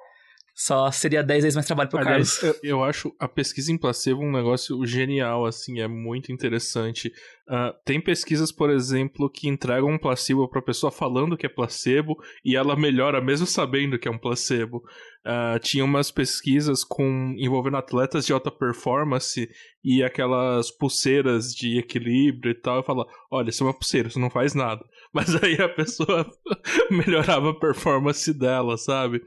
[0.59, 2.61] só seria 10 vezes mais trabalho pro Aliás, Carlos.
[2.63, 7.13] Eu, eu, acho a pesquisa em placebo um negócio genial, assim, é muito interessante.
[7.47, 12.17] Uh, tem pesquisas, por exemplo, que entregam um placebo pra pessoa falando que é placebo
[12.43, 14.83] e ela melhora mesmo sabendo que é um placebo.
[15.27, 19.51] Uh, tinha umas pesquisas com envolvendo atletas de alta performance
[19.85, 22.77] e aquelas pulseiras de equilíbrio e tal.
[22.77, 24.83] Eu falo, olha, isso é uma pulseira, isso não faz nada.
[25.13, 26.27] Mas aí a pessoa
[26.91, 29.21] melhorava a performance dela, sabe?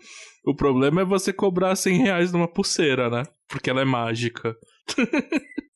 [0.49, 3.21] O problema é você cobrar 100 reais numa pulseira, né?
[3.47, 4.55] Porque ela é mágica.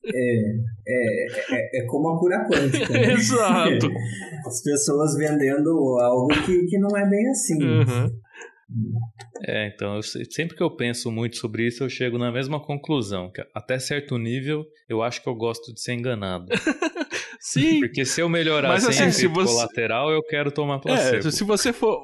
[0.04, 0.36] É,
[0.86, 2.92] é, é, é como a cura quântica.
[2.92, 3.12] Né?
[3.14, 3.88] Exato.
[4.44, 5.70] As pessoas vendendo
[6.00, 7.62] algo que, que não é bem assim.
[7.62, 8.10] Uhum.
[9.46, 13.30] É, então, eu, sempre que eu penso muito sobre isso, eu chego na mesma conclusão,
[13.30, 16.46] que até certo nível, eu acho que eu gosto de ser enganado.
[17.40, 17.80] Sim.
[17.80, 19.52] Porque se eu melhorar Mas, sem assim, efeito você...
[19.52, 21.28] colateral, eu quero tomar é, placebo.
[21.28, 22.00] É, se você for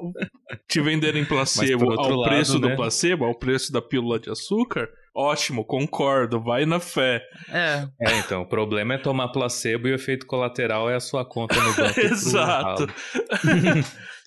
[0.69, 2.69] te vender em placebo ao lado, preço né?
[2.69, 7.23] do placebo, ao preço da pílula de açúcar, ótimo, concordo, vai na fé.
[7.49, 7.87] É.
[7.99, 11.55] É, então, o problema é tomar placebo e o efeito colateral é a sua conta
[11.59, 11.99] no banco.
[12.05, 12.87] Exato.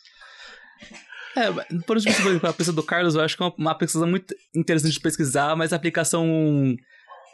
[1.37, 1.51] É,
[1.87, 5.01] por exemplo, a pesquisa do Carlos, eu acho que é uma pesquisa muito interessante de
[5.01, 6.77] pesquisar, mas a aplicação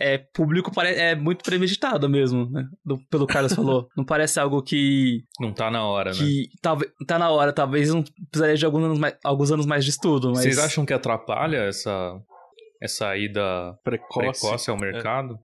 [0.00, 2.66] é, público é muito premeditado mesmo, né?
[2.82, 3.86] Do, pelo Carlos falou.
[3.94, 5.22] Não parece algo que.
[5.38, 6.58] Não tá na hora, que, né?
[6.62, 9.90] Talvez, tá na hora, talvez não precisaria de alguns anos mais, alguns anos mais de
[9.90, 10.30] estudo.
[10.30, 10.40] Mas...
[10.40, 12.18] Vocês acham que atrapalha essa,
[12.80, 14.80] essa ida precoce, precoce ao é.
[14.80, 15.38] mercado?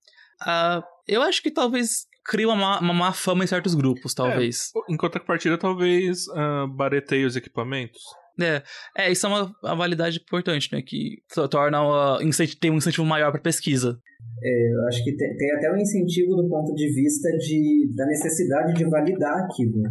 [0.45, 0.77] É.
[0.79, 4.71] Uh, eu acho que talvez cria uma má, uma má fama em certos grupos, talvez.
[4.75, 8.01] É, em contrapartida, talvez uh, bareteie os equipamentos.
[8.39, 8.63] É,
[8.97, 10.81] é, isso é uma, uma validade importante, né?
[10.81, 11.17] Que
[11.49, 12.19] torna uh,
[12.59, 13.99] tem um incentivo maior para pesquisa.
[14.43, 18.05] É, eu acho que tem, tem, até um incentivo do ponto de vista de, da
[18.05, 19.81] necessidade de validar aquilo.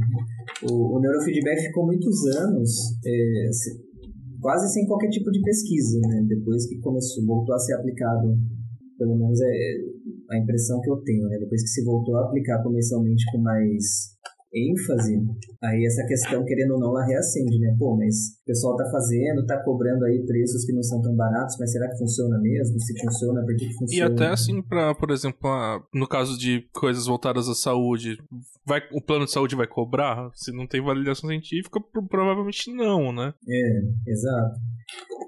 [0.62, 2.70] O, o neurofeedback ficou muitos anos
[3.04, 3.50] é,
[4.40, 6.24] quase sem qualquer tipo de pesquisa, né?
[6.28, 8.36] Depois que começou, voltou a ser aplicado,
[8.98, 9.76] pelo menos é
[10.30, 11.38] a impressão que eu tenho, né?
[11.38, 14.15] Depois que se voltou a aplicar comercialmente com mais
[14.56, 15.20] ênfase,
[15.62, 17.76] aí essa questão, querendo ou não, ela reacende, né?
[17.78, 21.56] Pô, mas o pessoal tá fazendo, tá cobrando aí preços que não são tão baratos,
[21.60, 22.80] mas será que funciona mesmo?
[22.80, 24.10] Se funciona, por que, que funciona?
[24.10, 25.50] E até assim, pra, por exemplo,
[25.92, 28.16] no caso de coisas voltadas à saúde,
[28.66, 30.30] vai, o plano de saúde vai cobrar?
[30.34, 31.78] Se não tem validação científica,
[32.08, 33.34] provavelmente não, né?
[33.46, 34.58] É, exato.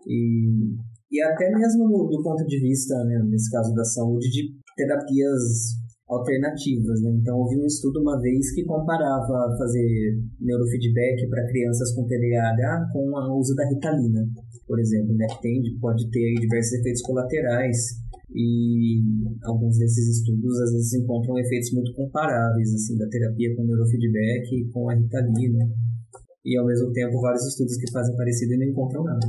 [0.07, 0.75] E,
[1.13, 5.77] e até mesmo do, do ponto de vista, né, nesse caso da saúde, de terapias
[6.09, 7.03] alternativas.
[7.03, 7.11] Né?
[7.21, 13.11] Então, houve um estudo uma vez que comparava fazer neurofeedback para crianças com TDAH com
[13.11, 14.27] o uso da ritalina,
[14.67, 15.27] por exemplo, né?
[15.27, 17.77] que tem, pode ter diversos efeitos colaterais
[18.35, 19.01] e
[19.45, 24.91] alguns desses estudos às vezes encontram efeitos muito comparáveis assim da terapia com neurofeedback com
[24.91, 25.65] a ritalina
[26.45, 29.27] e ao mesmo tempo vários estudos que fazem parecido e não encontram nada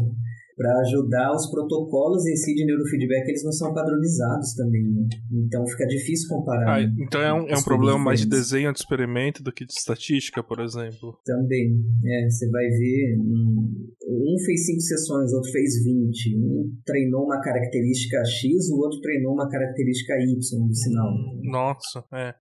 [0.60, 5.08] para ajudar os protocolos em si de neurofeedback, eles não são padronizados também, né?
[5.32, 6.80] Então fica difícil comparar.
[6.80, 6.94] Ah, né?
[7.00, 10.44] Então é um, é um problema mais de desenho de experimento do que de estatística,
[10.44, 11.18] por exemplo.
[11.24, 17.40] Também, é, você vai ver, um, fez cinco sessões, outro fez 20, um treinou uma
[17.40, 21.10] característica X, o outro treinou uma característica Y do sinal.
[21.42, 22.36] Nossa, é.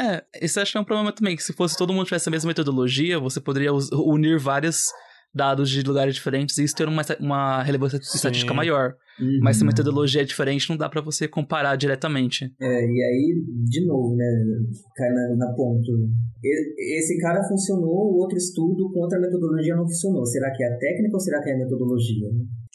[0.00, 2.28] É, é esse acho que é um problema também, que se fosse todo mundo tivesse
[2.28, 4.86] a mesma metodologia, você poderia unir várias
[5.34, 8.16] dados de lugares diferentes e isso ter uma, uma relevância Sim.
[8.16, 8.94] estatística maior.
[9.18, 9.40] Uhum.
[9.42, 12.52] Mas se a metodologia é diferente, não dá para você comparar diretamente.
[12.60, 14.26] É, e aí, de novo, né,
[14.96, 15.90] cai na, na ponto.
[16.42, 20.26] Esse cara funcionou, o outro estudo com outra metodologia não funcionou.
[20.26, 22.28] Será que é a técnica ou será que é a metodologia?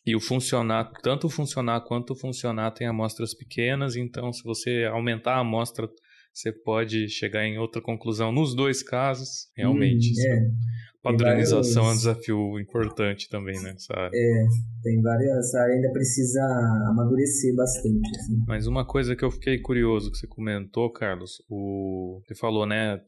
[0.05, 4.85] E o funcionar, tanto o funcionar quanto o funcionar tem amostras pequenas, então se você
[4.89, 5.89] aumentar a amostra,
[6.33, 10.11] você pode chegar em outra conclusão nos dois casos, realmente.
[10.11, 10.51] Hum, é
[11.11, 12.05] Padronização vários...
[12.05, 14.11] é um desafio importante também nessa área.
[14.13, 14.45] É,
[14.83, 15.37] tem várias.
[15.37, 16.41] Essa área ainda precisa
[16.89, 18.09] amadurecer bastante.
[18.19, 18.43] Assim.
[18.47, 22.99] Mas uma coisa que eu fiquei curioso que você comentou, Carlos, o você falou, né?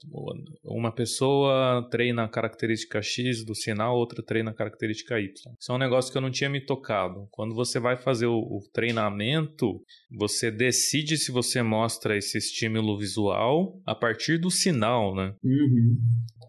[0.64, 5.32] Uma pessoa treina a característica X do sinal, outra treina a característica Y.
[5.60, 7.28] Isso é um negócio que eu não tinha me tocado.
[7.32, 9.82] Quando você vai fazer o, o treinamento,
[10.18, 15.34] você decide se você mostra esse estímulo visual a partir do sinal, né?
[15.43, 15.97] Uhum.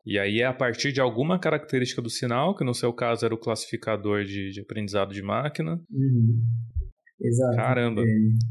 [0.05, 3.35] E aí é a partir de alguma característica do sinal, que no seu caso era
[3.35, 5.81] o classificador de, de aprendizado de máquina.
[5.91, 6.43] Uhum.
[7.21, 7.57] Exato.
[7.57, 8.01] Caramba.
[8.01, 8.05] É,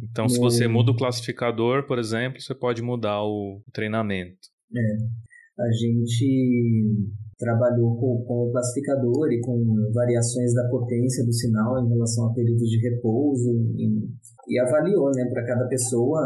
[0.03, 0.29] Então, no...
[0.29, 4.37] se você muda o classificador, por exemplo, você pode mudar o treinamento.
[4.75, 5.61] É.
[5.61, 11.89] A gente trabalhou com, com o classificador e com variações da potência do sinal em
[11.89, 14.07] relação a períodos de repouso e,
[14.49, 16.19] e avaliou, né, para cada pessoa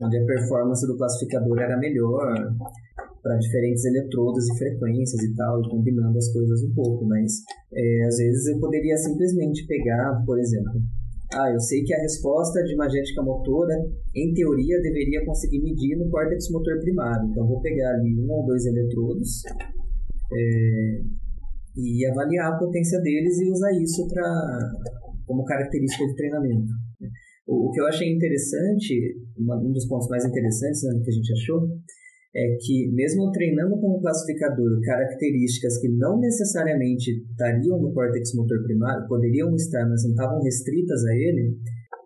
[0.00, 2.54] onde a performance do classificador era melhor
[3.22, 7.32] para diferentes eletrodos e frequências e tal, e combinando as coisas um pouco, mas
[7.72, 10.82] é, às vezes eu poderia simplesmente pegar, por exemplo,
[11.34, 13.74] ah, eu sei que a resposta de magética motora,
[14.14, 17.30] em teoria, deveria conseguir medir no córtex motor primário.
[17.30, 19.42] Então, vou pegar ali um ou dois eletrodos
[20.30, 21.00] é,
[21.76, 24.58] e avaliar a potência deles e usar isso pra,
[25.26, 26.70] como característica de treinamento.
[27.46, 31.60] O, que eu achei interessante, um dos pontos mais interessantes né, que a gente achou,
[32.34, 38.62] é que mesmo treinando com o classificador características que não necessariamente estariam no córtex motor
[38.64, 41.58] primário, poderiam estar, mas não estavam restritas a ele,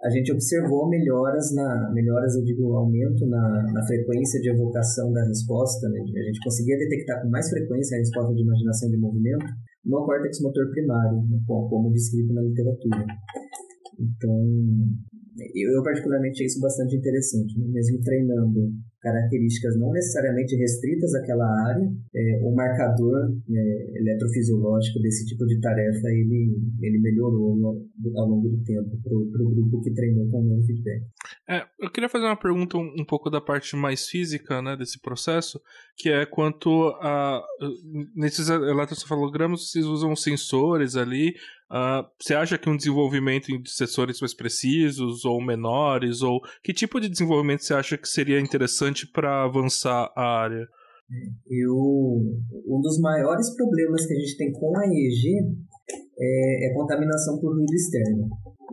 [0.02, 5.24] a gente observou melhoras, na, melhoras eu digo, aumento na, na frequência de evocação da
[5.24, 5.98] resposta, né?
[5.98, 9.46] a gente conseguia detectar com mais frequência a resposta de imaginação de movimento
[9.84, 11.38] no córtex motor primário, né?
[11.46, 13.04] como descrito na literatura.
[13.98, 14.36] Então,
[15.54, 17.66] eu, particularmente achei isso bastante interessante, né?
[17.68, 18.72] mesmo treinando
[19.06, 26.08] características não necessariamente restritas àquela área, é, o marcador é, eletrofisiológico desse tipo de tarefa
[26.08, 31.04] ele, ele melhorou ao, longo do tempo para o grupo que treinou com o neurofeedback.
[31.48, 35.00] É, eu queria fazer uma pergunta um, um, pouco da parte mais física né, desse
[35.00, 35.60] processo,
[35.96, 37.44] que é quanto a.
[38.14, 41.34] Nesses eletrocefalogramas, vocês usam sensores ali.
[41.70, 46.22] Uh, você acha que um desenvolvimento de sensores mais precisos ou menores?
[46.22, 50.68] Ou que tipo de desenvolvimento você acha que seria interessante para avançar a área?
[51.48, 51.74] Eu,
[52.66, 55.38] um dos maiores problemas que a gente tem com a EEG
[56.18, 58.28] é, é contaminação por ruído externo.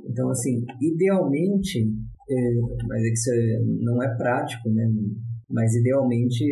[0.09, 1.79] Então, assim, idealmente,
[2.29, 2.35] é,
[2.87, 3.29] mas é que isso
[3.81, 4.87] não é prático, né?
[5.53, 6.43] Mas idealmente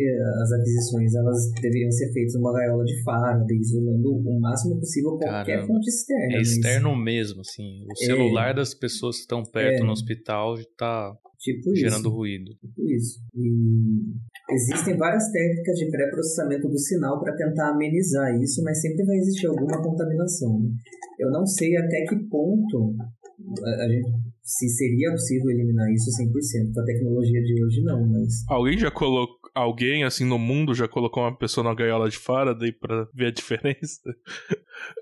[0.44, 5.44] as aquisições elas deveriam ser feitas numa gaiola de Faraday, isolando o máximo possível qualquer
[5.56, 5.66] Caramba.
[5.66, 6.36] fonte externa.
[6.36, 7.84] É externo mesmo, assim.
[7.90, 9.84] O celular das pessoas que estão perto É.
[9.84, 12.10] no hospital está Tipo gerando isso.
[12.10, 12.50] ruído.
[12.60, 13.18] Tipo isso.
[13.34, 19.16] E existem várias técnicas de pré-processamento do sinal para tentar amenizar isso, mas sempre vai
[19.16, 20.60] existir alguma contaminação.
[20.60, 20.70] né?
[21.18, 22.94] Eu não sei até que ponto
[23.64, 24.10] a, a gente,
[24.42, 26.74] se seria possível eliminar isso 100%.
[26.74, 29.42] Com a tecnologia de hoje, não, mas Alguém já colocou.
[29.54, 33.30] Alguém, assim, no mundo já colocou uma pessoa na gaiola de Faraday pra ver a
[33.30, 34.00] diferença?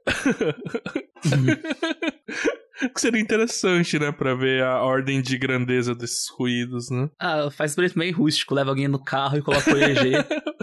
[2.94, 4.10] que seria interessante, né?
[4.12, 7.08] Pra ver a ordem de grandeza desses ruídos, né?
[7.18, 10.12] Ah, faz preço meio rústico, leva alguém no carro e coloca o EEG.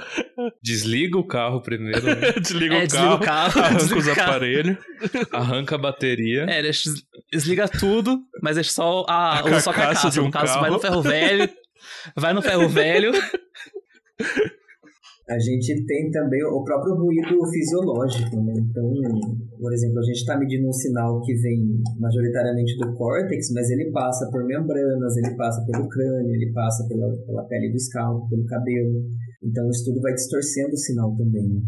[0.61, 2.32] Desliga o carro primeiro, né?
[2.39, 4.30] desliga, É, o desliga o carro, carro, arranca desliga os carro.
[4.32, 4.78] aparelhos.
[5.32, 6.45] arranca a bateria.
[6.47, 6.89] É, deixa,
[7.32, 10.09] desliga tudo, mas deixa só a, A usa só a carcaça carcaça.
[10.11, 10.61] de um no caso, carro.
[10.61, 11.49] vai no ferro velho.
[12.15, 13.11] Vai no ferro velho.
[15.30, 18.53] A gente tem também o próprio ruído fisiológico, né?
[18.57, 18.89] Então,
[19.59, 23.91] por exemplo, a gente está medindo um sinal que vem majoritariamente do córtex, mas ele
[23.91, 28.45] passa por membranas, ele passa pelo crânio, ele passa pela, pela pele do scalpo, pelo
[28.45, 29.03] cabelo.
[29.43, 31.43] Então, isso tudo vai distorcendo o sinal também.
[31.43, 31.61] né?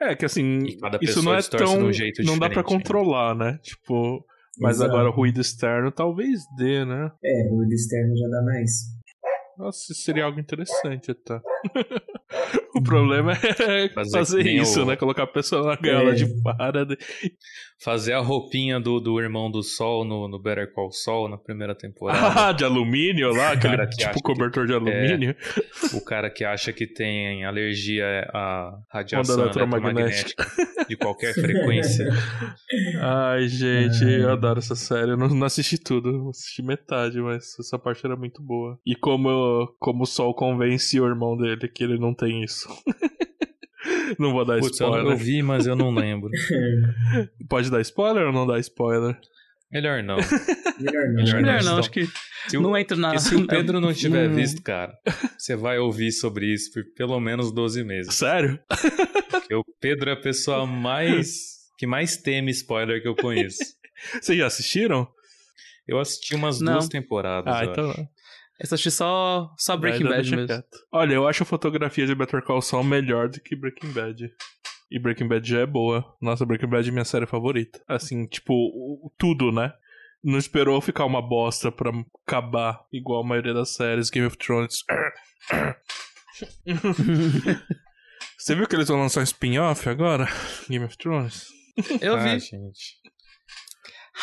[0.00, 1.78] É, que assim, cada isso não é tão.
[1.78, 2.78] de um jeito não dá pra diferente, né?
[2.78, 3.58] controlar, né?
[3.62, 4.24] Tipo.
[4.60, 4.90] Mas Exato.
[4.90, 7.10] agora o ruído externo talvez dê, né?
[7.24, 8.70] É, ruído externo já dá mais.
[9.58, 11.40] Nossa, seria algo interessante, tá?
[12.74, 14.96] o problema é Fazer fazer, isso, o- né?
[14.96, 16.14] Colocar a pessoa na gaiola É.
[16.14, 16.96] de Faraday.
[17.84, 21.74] Fazer a roupinha do, do irmão do Sol no, no Better Call Saul na primeira
[21.76, 22.48] temporada.
[22.48, 25.34] Ah, de alumínio lá, aquele cara que tipo acha que- cobertor de alumínio.
[25.94, 30.46] o cara que acha que tem alergia à radiação Onda eletromagnética.
[30.88, 32.06] de qualquer frequência.
[33.00, 35.10] Ai, gente, eu adoro essa série.
[35.12, 38.78] Eu não, não assisti tudo, assisti metade, mas essa parte era muito boa.
[38.86, 42.68] E como, como o Sol convence o irmão dele que ele não tem isso.
[44.18, 45.12] não vou dar Putz, spoiler.
[45.12, 46.30] eu vi, mas eu não lembro.
[47.48, 49.18] Pode dar spoiler ou não dar spoiler?
[49.70, 50.16] Melhor não.
[50.78, 51.24] Melhor não.
[51.24, 52.06] Melhor Melhor não, acho que
[52.48, 53.16] Se o, não entra na.
[53.18, 54.34] se o Pedro não tiver Hum.
[54.34, 54.92] visto, cara,
[55.38, 58.14] você vai ouvir sobre isso por pelo menos 12 meses.
[58.14, 58.58] Sério?
[59.30, 63.58] Porque o Pedro é a pessoa mais que mais teme spoiler que eu conheço.
[64.20, 65.08] Vocês já assistiram?
[65.88, 66.74] Eu assisti umas Não.
[66.74, 67.52] duas temporadas.
[67.54, 67.90] Ah, eu então.
[67.90, 68.08] acho.
[68.62, 70.46] Eu assisti só, só Breaking Bad mesmo.
[70.46, 70.78] quieto.
[70.92, 74.30] Olha, eu acho a fotografia de Better Call Saul melhor do que Breaking Bad.
[74.90, 76.04] E Breaking Bad já é boa.
[76.20, 77.82] Nossa, Breaking Bad é minha série favorita.
[77.88, 79.72] Assim, tipo, tudo, né?
[80.22, 81.90] Não esperou ficar uma bosta pra
[82.24, 84.10] acabar igual a maioria das séries.
[84.10, 84.84] Game of Thrones.
[88.38, 90.26] Você viu que eles vão lançar um spin-off agora?
[90.68, 91.48] Game of Thrones?
[92.00, 92.96] Eu Ah, vi gente.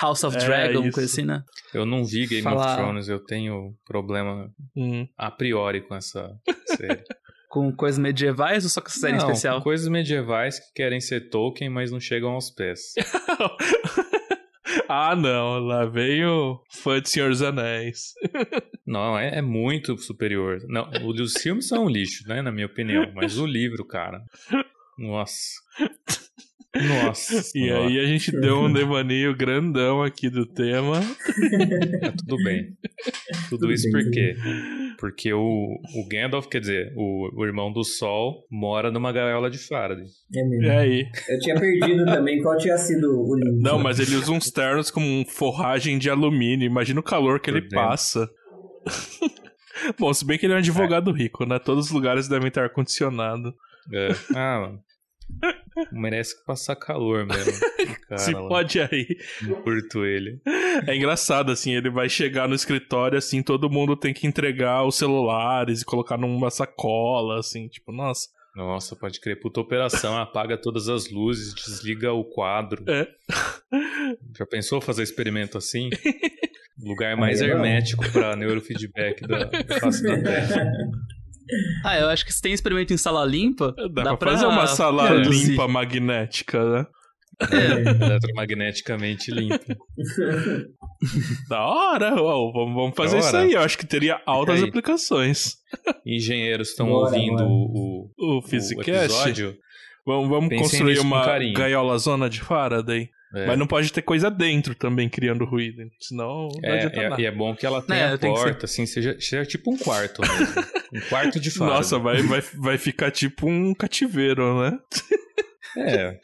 [0.02, 0.92] House of É, Dragon, isso.
[0.94, 1.44] coisa assim, né?
[1.74, 5.08] Eu não vi Game Falar- of Thrones, eu tenho problema Hum.
[5.18, 6.32] a priori com essa
[6.78, 7.04] série.
[7.50, 9.58] Com coisas medievais ou só com essa série não, especial?
[9.58, 12.94] com coisas medievais que querem ser Tolkien, mas não chegam aos pés.
[14.88, 15.58] ah, não.
[15.60, 18.14] Lá veio fã de Senhor dos Anéis.
[18.86, 20.62] Não, é, é muito superior.
[20.68, 23.12] Não, os filmes são um lixo, né, na minha opinião.
[23.14, 24.24] Mas o livro, cara.
[24.98, 25.38] Nossa.
[26.76, 27.40] Nossa.
[27.40, 27.88] E senhora.
[27.88, 31.00] aí a gente deu um devaneio grandão aqui do tema.
[31.02, 32.78] Tá tudo bem.
[33.50, 34.36] Tudo Tudo isso bem, por quê?
[35.00, 39.58] Porque o, o Gandalf, quer dizer, o, o irmão do Sol, mora numa gaiola de
[39.58, 40.06] Faraday.
[40.36, 40.72] É E mesmo.
[40.72, 41.08] aí?
[41.28, 43.62] Eu tinha perdido também qual tinha sido o link.
[43.64, 46.66] Não, mas ele usa uns ternos com forragem de alumínio.
[46.68, 47.78] Imagina o calor que Por ele dentro.
[47.88, 48.30] passa.
[49.98, 51.58] Bom, se bem que ele é um advogado rico, né?
[51.58, 53.54] Todos os lugares devem ter ar-condicionado.
[53.94, 54.10] É.
[54.36, 54.80] Ah, mano.
[55.92, 57.54] Merece passar calor mesmo.
[58.10, 58.48] Cara, se lá.
[58.48, 59.08] pode aí.
[59.42, 60.42] Não curto ele.
[60.86, 64.96] É engraçado, assim, ele vai chegar no escritório, assim, todo mundo tem que entregar os
[64.96, 68.28] celulares e colocar numa sacola, assim, tipo, nossa.
[68.56, 69.40] Nossa, pode crer.
[69.40, 72.84] Puta operação, apaga todas as luzes, desliga o quadro.
[72.88, 73.08] É.
[74.38, 75.90] Já pensou fazer experimento assim?
[76.82, 77.48] Lugar mais não.
[77.48, 80.72] hermético pra neurofeedback da da face da Terra.
[81.84, 84.68] Ah, eu acho que se tem experimento em sala limpa, Dá, dá, pra fazer uma
[84.68, 85.52] sala reduzir.
[85.52, 86.86] limpa magnética, né?
[87.42, 87.90] É.
[88.06, 89.76] Eletromagneticamente limpa.
[91.48, 93.40] Da hora, uau, vamos, vamos fazer Da isso hora.
[93.46, 93.54] aí.
[93.54, 94.68] Eu acho que teria altas aí.
[94.68, 95.56] aplicações.
[96.06, 97.46] Engenheiros estão ouvindo bora.
[97.48, 99.56] o, o, O episódio.
[100.06, 103.10] Vamos, vamos Pensem construir uma gaiola zona de Faraday.
[103.36, 105.84] É, Mas não pode ter coisa dentro também criando ruído.
[106.00, 107.22] Senão não é, adianta é- nada.
[107.22, 109.72] e é bom que ela É, tenha tem que ser- porta, assim, seja, seja tipo
[109.72, 110.64] um quarto mesmo.
[110.92, 111.74] Um quarto de fada.
[111.74, 114.80] Nossa, vai, vai, vai ficar tipo um cativeiro, né?
[115.78, 116.20] É.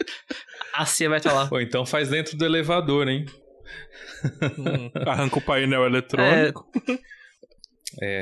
[0.74, 1.48] A Cia vai estar lá.
[1.52, 3.26] Ou então faz dentro do elevador, hein?
[4.58, 6.68] Hum, Arranca o painel eletrônico.
[6.90, 6.98] É,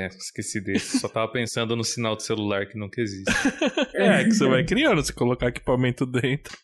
[0.08, 0.98] esqueci desse.
[0.98, 3.24] Só tava pensando no sinal de celular que nunca existe.
[3.94, 6.56] É, que você vai criando, se colocar equipamento dentro.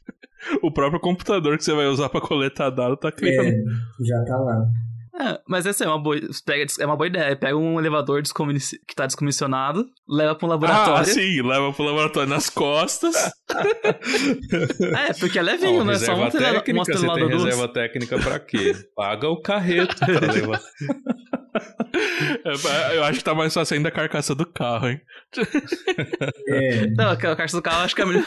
[0.63, 3.65] O próprio computador que você vai usar pra coletar dado tá É, criando.
[4.01, 4.67] já tá lá.
[5.13, 7.35] É, mas essa é uma boa, pega, é uma boa ideia.
[7.37, 11.07] Pega um elevador que tá descomissionado, leva pra um Ah, laboratório.
[11.07, 13.15] sim, leva pro laboratório nas costas.
[15.09, 15.99] é, porque é levinho, Não, né?
[15.99, 18.73] Só tela- técnica, uma você tem reserva técnica pra quê?
[18.95, 20.61] Paga o carreto pra levar.
[22.45, 25.01] É, Eu acho que tá mais fácil ainda a carcaça do carro, hein?
[26.49, 28.25] É, Não, a caixa do carro eu acho que é, melhor-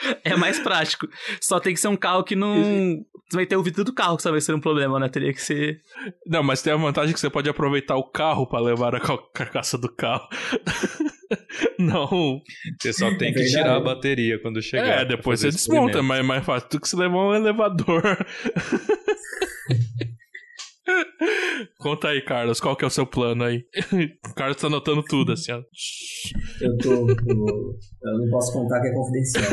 [0.24, 1.08] é mais prático.
[1.40, 3.04] Só tem que ser um carro que não.
[3.28, 5.08] Você vai ter o vidro do carro que talvez seria um problema, né?
[5.08, 5.80] Teria que ser.
[6.26, 9.00] Não, mas tem a vantagem que você pode aproveitar o carro pra levar a
[9.32, 10.28] carcaça do carro.
[11.78, 12.40] Não.
[12.80, 15.02] Você só tem É que tirar a bateria quando chegar.
[15.02, 18.02] É, depois você desmonta, mas é mais fácil do que você levar um elevador.
[21.78, 23.64] Conta aí, Carlos, qual que é o seu plano aí?
[24.30, 25.62] O Carlos tá anotando tudo, assim, ó.
[26.60, 29.50] eu tô, Eu não posso contar que é confidencial.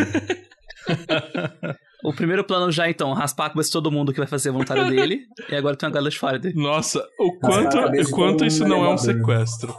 [2.03, 4.87] O primeiro plano já, então, raspar a cabeça de todo mundo que vai fazer voluntário
[4.87, 5.21] dele.
[5.49, 6.53] e agora tem uma galera de Faraday.
[6.53, 9.75] Nossa, o a quanto, o quanto isso não é um sequestro.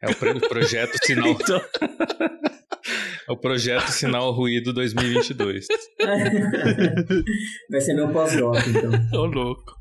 [0.00, 1.60] É o pro- projeto Sinal, Então,
[3.28, 5.66] é o projeto Sinal Ruído 2022.
[7.70, 8.90] Vai ser meu pós-doc, então.
[9.20, 9.76] Ô, louco.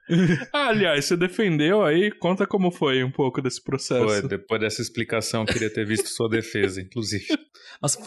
[0.53, 2.11] Ah, aliás, você defendeu aí?
[2.11, 4.22] Conta como foi um pouco desse processo.
[4.22, 7.28] Pô, depois dessa explicação, eu queria ter visto sua defesa, inclusive.
[7.82, 7.97] nossa,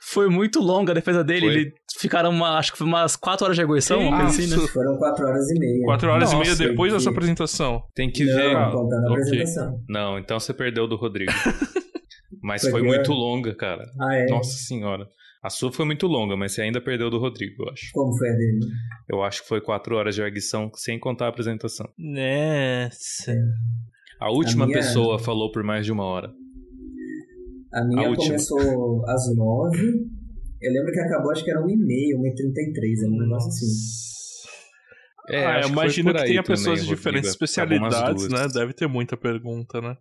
[0.00, 1.40] foi, muito longa a defesa dele.
[1.46, 1.54] Foi?
[1.54, 4.66] Ele ficaram, uma, acho que foi umas 4 horas de arguição, uma coisa assim, né?
[4.68, 5.84] Foram quatro horas e meia.
[5.84, 7.82] Quatro horas Nossa, e meia depois que- sua apresentação.
[7.94, 8.54] Tem que não, ver.
[8.72, 9.84] contando a apresentação.
[9.88, 11.30] Não, então você perdeu do Rodrigo.
[12.42, 13.84] Mas Foi foi muito longa, cara.
[14.00, 14.26] Ah, é?
[14.26, 15.06] Nossa senhora.
[15.42, 17.90] A sua foi muito longa, mas você ainda perdeu do Rodrigo, eu acho.
[17.92, 18.60] Como foi a dele?
[19.08, 21.86] Eu acho que foi quatro horas de arguição sem contar a apresentação.
[21.98, 23.34] Nossa.
[24.20, 26.30] A última minha- pessoa falou por mais de uma hora.
[27.72, 30.10] A minha A começou às nove.
[30.60, 33.02] Eu lembro que acabou, acho que era uma e meia, uma e trinta e três,
[33.02, 33.66] era um negócio assim.
[35.30, 38.48] É, ah, que imagino que aí tenha também, pessoas de diferentes especialidades, né?
[38.52, 39.96] Deve ter muita pergunta, né?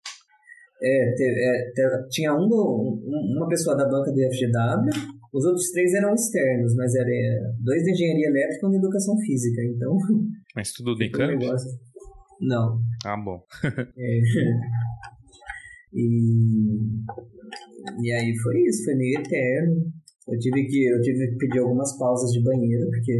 [0.82, 4.89] É, te- é, te- tinha um, um- uma pessoa da banca do IFGW,
[5.34, 8.78] os outros três eram externos, mas eram é, dois de engenharia elétrica e um de
[8.78, 9.97] educação física, então
[10.55, 11.70] Mas tudo do foi um negócio.
[12.41, 12.80] Não.
[13.05, 13.43] Ah, bom.
[13.97, 14.20] É.
[15.93, 16.77] E,
[18.01, 19.85] e aí foi isso, foi meio eterno.
[20.27, 23.13] Eu tive que, eu tive que pedir algumas pausas de banheiro, porque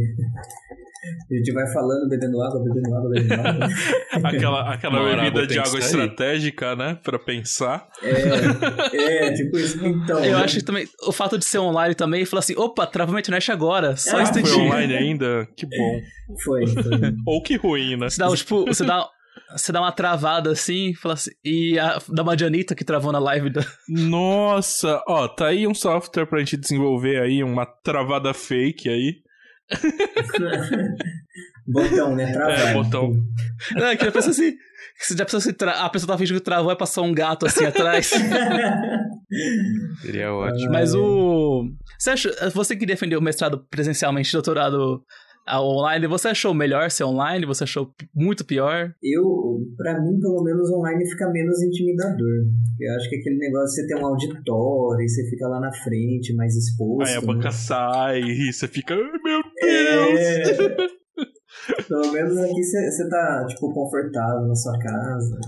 [1.30, 3.68] a gente vai falando, bebendo água, bebendo água, bebendo água.
[4.28, 6.98] Aquela, aquela bebida de água estratégica, né?
[7.02, 7.88] Pra pensar.
[8.02, 9.84] É, é, tipo isso.
[9.84, 10.44] Então, Eu né?
[10.44, 13.96] acho que também o fato de ser online também, falar assim, opa, minha internet agora,
[13.96, 14.66] só um Ah, foi instantinho.
[14.66, 15.48] online ainda?
[15.56, 16.00] Que bom.
[16.44, 16.82] foi, foi.
[17.26, 18.10] Ou que ruim, né?
[18.10, 19.08] Você dá, tipo, você dá,
[19.56, 23.18] você dá uma travada assim, fala assim, e a, dá uma Janita que travou na
[23.18, 28.88] live da, Nossa, ó, tá aí um software pra gente desenvolver aí, uma travada fake
[28.88, 29.14] aí.
[31.66, 32.32] Botão, né?
[32.32, 32.58] Travar.
[32.58, 33.12] É, botão.
[33.76, 34.52] Não, que a pessoa assim.
[34.52, 37.46] que Já pensou se tra- a pessoa tá fingindo que travou e passou um gato
[37.46, 38.10] assim atrás.
[40.02, 40.72] Seria ótimo.
[40.72, 41.64] Mas o.
[41.98, 45.04] Você, achou, você que defendeu o mestrado presencialmente, doutorado
[45.58, 47.46] online, você achou melhor ser online?
[47.46, 48.94] Você achou muito pior?
[49.02, 52.46] Eu, pra mim, pelo menos online fica menos intimidador.
[52.78, 55.72] Eu acho que aquele negócio de você ter um auditório, e você fica lá na
[55.72, 57.08] frente, mais exposto.
[57.08, 57.26] Aí a né?
[57.26, 60.20] banca sai e você fica, ai meu Deus!
[60.20, 61.00] É.
[61.88, 65.38] Pelo menos aqui você você tá, tipo, confortável na sua casa.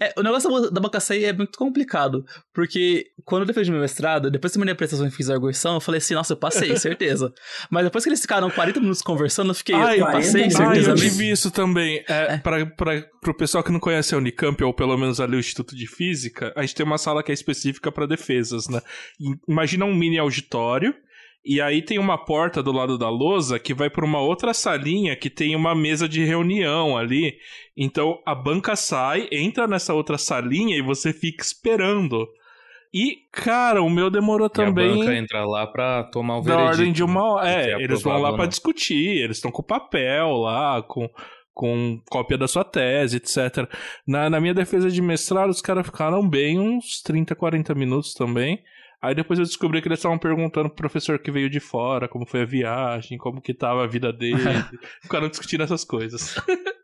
[0.00, 4.50] É, o negócio da- sair é muito complicado, porque quando eu defendi meu mestrado, depois
[4.52, 6.74] que eu terminei a prestação e fiz a arguição, eu falei assim, nossa, eu passei,
[6.78, 7.32] certeza.
[7.70, 10.56] Mas depois que eles ficaram 40 minutos conversando, eu fiquei, Ai, eu passei, 40 Ah,
[10.66, 11.10] certeza eu mesmo.
[11.10, 12.02] tive isso também.
[12.08, 15.40] É, Pra, pra, pro pessoal que não conhece a Unicamp, ou pelo menos ali o
[15.40, 18.80] Instituto de Física, a gente tem uma sala que é específica pra defesas, né?
[19.48, 20.94] Imagina um mini auditório,
[21.46, 25.14] e aí tem uma porta do lado da lousa que vai pra uma outra salinha
[25.14, 27.36] que tem uma mesa de reunião ali.
[27.76, 32.26] Então a banca sai, entra nessa outra salinha e você fica esperando.
[32.92, 34.90] E, cara, o meu demorou E também.
[34.92, 36.70] a banca entra lá pra tomar o Da veredito.
[36.78, 37.46] ordem de uma hora.
[37.46, 38.48] se É, é eles vão lá pra não.
[38.48, 41.08] discutir, eles estão com papel lá, com,
[41.52, 43.68] com cópia da sua tese, etc.
[44.06, 48.62] Na, na minha defesa de mestrado, os caras ficaram bem uns 30, 40 minutos também.
[49.02, 52.26] Aí depois eu descobri que eles estavam perguntando pro professor que veio de fora, como
[52.26, 54.36] foi a viagem, como que tava a vida dele.
[55.02, 56.34] ficaram discutindo essas coisas.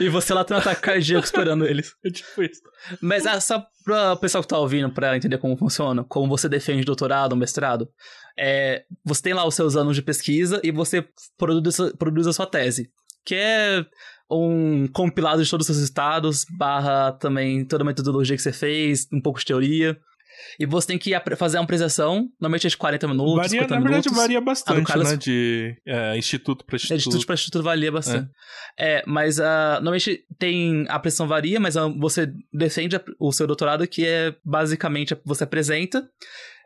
[0.00, 1.94] E você lá tendo ataque cardíaco esperando eles.
[2.04, 2.62] É tipo isso.
[3.00, 6.48] Mas ah, só pra o pessoal que tá ouvindo, pra entender como funciona, como você
[6.48, 7.88] defende doutorado, mestrado,
[8.38, 11.06] é, você tem lá os seus anos de pesquisa e você
[11.36, 12.90] produz, produz a sua tese,
[13.24, 13.84] que é
[14.30, 19.06] um compilado de todos os seus estados, barra também toda a metodologia que você fez,
[19.12, 19.98] um pouco de teoria.
[20.58, 23.80] E você tem que fazer uma apresentação, normalmente é de 40 minutos, Varia, 50 na
[23.80, 24.16] verdade, minutos.
[24.22, 25.16] varia bastante, Carlos- né?
[25.16, 26.94] De é, instituto pra É, instituto.
[26.96, 28.30] de instituto para instituto valia bastante.
[28.78, 30.84] É, mas ah, normalmente tem.
[30.88, 36.08] A pressão varia, mas ah, você defende o seu doutorado, que é basicamente você apresenta.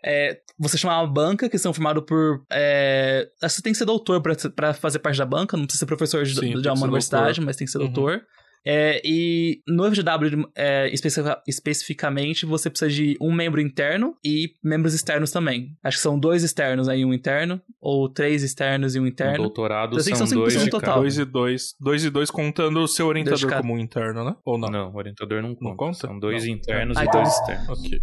[0.05, 2.45] é, você chama uma banca, que são formados por.
[2.53, 4.23] É, você tem que ser doutor
[4.55, 7.45] pra fazer parte da banca, não precisa ser professor de, Sim, de uma universidade, doutor.
[7.45, 7.87] mas tem que ser Uhum.
[7.93, 8.23] doutor.
[8.67, 14.93] É, e no FGW, é, especifica- especificamente, você precisa de um membro interno e membros
[14.95, 15.77] externos também.
[15.83, 19.39] Acho que são dois externos aí, um interno, ou três externos e um No interno.
[19.39, 21.01] doutorado Eu sei que são são dois 5% de total.
[21.01, 21.75] Dois e dois.
[21.81, 23.63] Dois e dois contando o seu orientador cada.
[23.63, 24.37] como um interno, né?
[24.45, 24.69] Ou não?
[24.69, 25.77] Não, o orientador não conta.
[25.77, 25.99] conta?
[25.99, 26.53] São dois Não.
[26.53, 27.69] internos Ah, e então- dois externos.
[27.79, 28.01] Ok.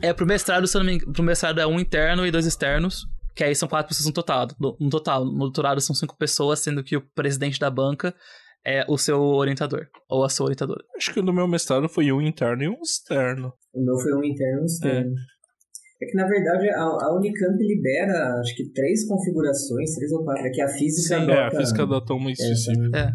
[0.00, 2.46] É, pro mestrado, se eu não me engano, pro mestrado é um interno e dois
[2.46, 4.48] externos, que aí são quatro pessoas no total.
[4.58, 8.14] No, no total, no doutorado são cinco pessoas, sendo que o presidente da banca
[8.66, 10.82] é o seu orientador, ou a sua orientadora.
[10.96, 13.52] Acho que no meu mestrado foi um interno e um externo.
[13.74, 15.14] O meu foi um interno e um externo.
[16.00, 16.06] É.
[16.06, 20.46] que, na verdade, a, a Unicamp libera, acho que, três configurações, três ou quatro.
[20.46, 21.32] É que a física Sim, adota...
[21.32, 22.98] é, a física adota uma específica.
[22.98, 23.12] É.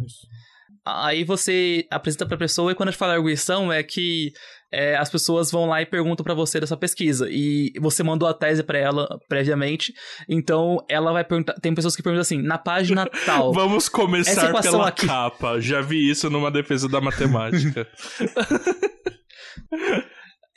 [0.86, 4.32] Aí você apresenta pra pessoa, e quando a gente fala arguição, é que
[4.71, 7.27] é, as pessoas vão lá e perguntam pra você dessa pesquisa.
[7.29, 9.93] E você mandou a tese pra ela previamente,
[10.27, 11.53] então ela vai perguntar.
[11.53, 13.53] Tem pessoas que perguntam assim, na página tal.
[13.53, 15.07] Vamos começar pela aqui.
[15.07, 15.59] capa.
[15.59, 17.87] Já vi isso numa defesa da matemática.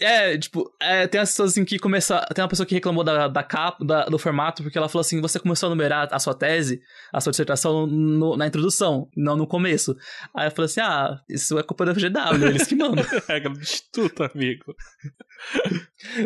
[0.01, 2.18] É, tipo, é, tem as pessoas assim que começam.
[2.35, 5.20] Tem uma pessoa que reclamou da, da capa, da- do formato, porque ela falou assim:
[5.20, 6.81] você começou a numerar a sua tese,
[7.12, 9.94] a sua dissertação no- na introdução, não no começo.
[10.35, 13.05] Aí eu falei assim: ah, isso é culpa da FGW, eles que mandam.
[13.28, 14.74] Regra do instituto, amigo.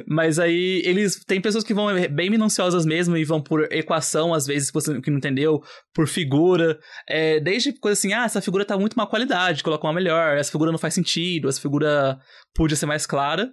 [0.07, 1.25] Mas aí eles.
[1.25, 5.01] Tem pessoas que vão bem minuciosas mesmo e vão por equação, às vezes, que você
[5.01, 6.79] que não entendeu, por figura.
[7.09, 10.51] É, desde coisa assim, ah, essa figura tá muito má qualidade, coloca uma melhor, essa
[10.53, 12.19] figura não faz sentido, essa figura
[12.55, 13.51] podia ser mais clara.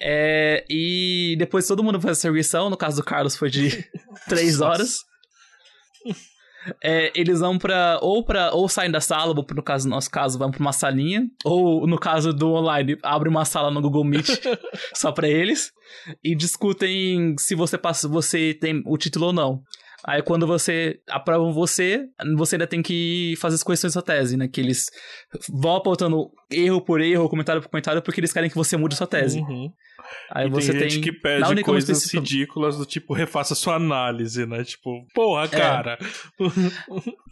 [0.00, 3.84] É, e depois todo mundo faz essa arguição, no caso do Carlos foi de
[4.28, 4.98] três horas.
[6.82, 10.10] é, eles vão pra ou para ou saem da sala, ou no caso no nosso
[10.10, 14.04] caso, vão pra uma salinha, ou no caso do online, abre uma sala no Google
[14.04, 14.28] Meet
[14.94, 15.72] só pra eles
[16.22, 19.62] e discutem se você passa, você tem o título ou não.
[20.06, 22.06] Aí quando você aprovam você,
[22.36, 24.46] você ainda tem que fazer as questões da sua tese, né?
[24.46, 24.90] Que eles
[25.48, 29.06] vão apontando erro por erro, comentário por comentário, porque eles querem que você mude sua
[29.06, 29.38] tese.
[29.40, 29.72] Uhum.
[30.30, 34.44] Aí e você tem gente tem que pede coisas ridículas do tipo, refaça sua análise,
[34.44, 34.62] né?
[34.62, 35.98] Tipo, porra, cara.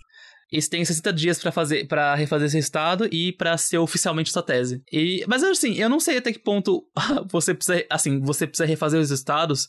[0.52, 4.42] Eles têm 60 dias pra fazer para refazer esse resultado e pra ser oficialmente sua
[4.42, 4.82] tese.
[4.92, 6.84] E, mas assim, eu não sei até que ponto
[7.32, 9.66] você precisa, assim, você precisa refazer os resultados,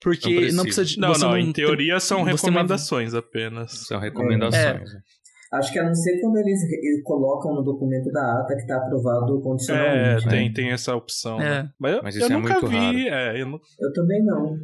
[0.00, 0.62] porque Não não precisa.
[0.64, 3.86] precisa de Não, você não, em teoria são tem uma- recomendações apenas.
[3.86, 4.92] São recomendações.
[4.92, 5.00] né?
[5.52, 6.60] Acho que a não ser quando eles,
[7.04, 10.26] colocam no documento da ata que está aprovado É, condicionalmente.
[10.26, 10.30] né?
[10.30, 11.40] tem, tem essa opção.
[11.40, 11.62] É.
[11.62, 11.70] né?
[11.78, 12.76] Mas, eu- Mas eu isso é nunca muito vi.
[12.76, 12.98] raro.
[12.98, 13.60] É, eu não...
[13.80, 14.56] Eu também não.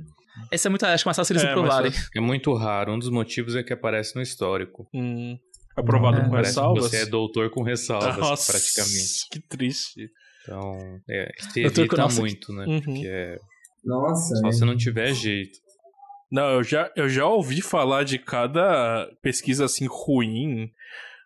[0.50, 1.90] Esse é muito, acho que mais fácil eles É, aprovarem.
[1.90, 2.92] mas É muito raro.
[2.94, 4.88] Um dos motivos é que aparece no histórico.
[4.92, 5.36] Hum,
[5.76, 6.24] aprovado É.
[6.28, 6.84] com ressalvas.
[6.90, 9.28] você é doutor com ressalvas, Nossa, praticamente.
[9.30, 10.10] Que triste.
[10.42, 10.76] Então,
[11.08, 12.64] é, se evita nossa, muito, né?
[12.66, 12.80] Uhum.
[12.80, 13.38] Porque é
[13.84, 14.52] Nossa, só é.
[14.52, 15.58] se não tiver jeito.
[16.30, 20.70] Não, eu já, eu já ouvi falar de cada pesquisa assim ruim.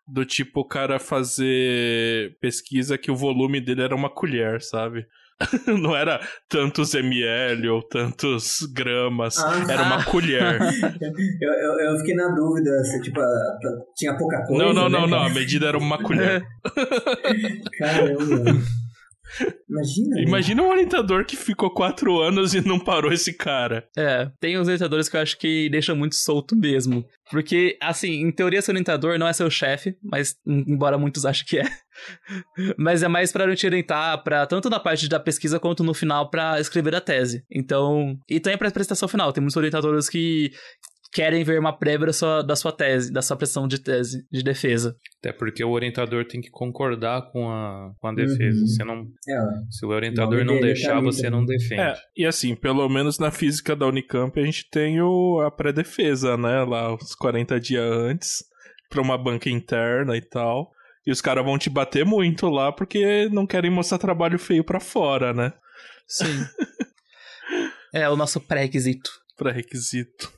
[0.07, 5.07] Do tipo o cara fazer pesquisa que o volume dele era uma colher, sabe?
[5.67, 9.39] Não era tantos ml ou tantos gramas.
[9.39, 9.67] Ah.
[9.69, 10.61] Era uma colher.
[11.41, 13.59] eu, eu, eu fiquei na dúvida se tipo, a-
[13.97, 14.63] tinha pouca coisa.
[14.65, 15.23] não, não, né, não, não.
[15.23, 16.47] A medida era uma colher.
[17.79, 18.53] Caramba.
[19.69, 20.17] Imagina.
[20.17, 20.23] né?
[20.27, 23.87] Imagina um orientador que ficou quatro anos e não parou esse cara.
[23.97, 27.05] É, tem os orientadores que eu acho que deixam muito solto mesmo.
[27.31, 31.47] Porque, assim, em teoria, seu orientador não é seu chefe, mas em- embora muitos achem
[31.47, 31.65] que é.
[32.79, 36.29] mas é mais pra te orientar, pra, tanto na parte da pesquisa quanto no final
[36.31, 37.45] pra escrever a tese.
[37.51, 39.33] Então, e também pra apresentação final.
[39.33, 40.51] Tem muitos orientadores que
[41.15, 44.43] querem ver uma prévia da sua, da sua tese, da sua pressão de tese, de
[44.43, 44.97] defesa.
[45.21, 48.61] Até porque o orientador tem que concordar com a, com a defesa.
[48.61, 48.67] Uhum.
[48.67, 49.39] Você não, É,
[49.71, 51.81] se o orientador Não, não ele deixar, tá você não defende.
[51.81, 56.37] É, e assim, pelo menos na física da Unicamp a gente tem o, a pré-defesa,
[56.37, 56.65] né?
[56.65, 58.45] Lá uns 40 dias antes,
[58.91, 60.73] pra uma banca interna e tal.
[61.07, 64.81] E os caras vão te bater muito lá porque não querem mostrar trabalho feio pra
[64.81, 65.53] fora, né?
[66.09, 66.27] Sim.
[67.95, 69.11] é o nosso pré-requisito.
[69.37, 70.33] Pré-requisito.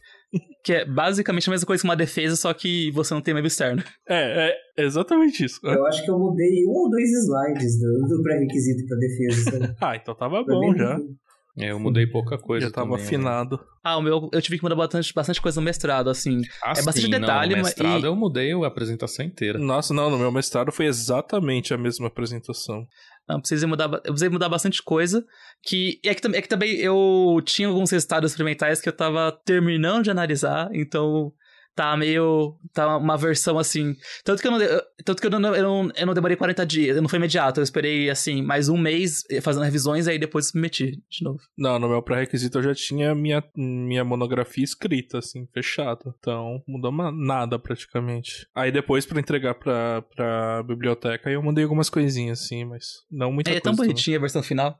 [0.64, 3.46] Que é basicamente a mesma coisa que uma defesa, só que você não tem meio
[3.46, 3.82] externo.
[4.08, 5.60] É, é exatamente isso.
[5.64, 9.76] eu acho que eu mudei um ou dois slides do, do pré-requisito para defesa.
[9.80, 10.86] Ah, então tava Foi bom bem já.
[10.94, 11.16] tranquilo.
[11.58, 13.06] É, eu mudei pouca coisa Já tava também, né?
[13.06, 13.58] afinado.
[13.82, 16.42] Ah, o meu, eu tive que mudar bastante, bastante coisa no mestrado, assim.
[16.62, 19.58] Ah, É bastante sim, detalhe, não, no mas- mestrado e- eu mudei a apresentação inteira.
[19.58, 22.86] Nossa, não, no meu mestrado foi exatamente a mesma apresentação.
[23.28, 25.24] Não, precisei mudar, eu precisei mudar bastante coisa.
[25.62, 30.04] Que é, que é que também eu tinha alguns resultados experimentais que eu tava terminando
[30.04, 31.32] de analisar, então
[31.76, 32.56] tá meio.
[32.72, 33.94] tá uma versão assim.
[34.24, 36.64] Tanto que eu não, eu- tanto que eu não, eu não, eu não demorei 40
[36.66, 40.52] dias, não foi imediato, eu esperei assim, mais um mês fazendo revisões e aí depois
[40.54, 41.38] me meti de novo.
[41.56, 46.14] Não, no meu pré-requisito eu já tinha minha, minha monografia escrita, assim, fechada.
[46.18, 48.46] Então, mudou nada praticamente.
[48.54, 53.50] Aí depois, pra entregar pra, pra biblioteca, eu mandei algumas coisinhas, assim, mas não muita
[53.50, 53.62] É, é coisa.
[53.64, 53.88] tão também.
[53.88, 54.76] bonitinha a versão final.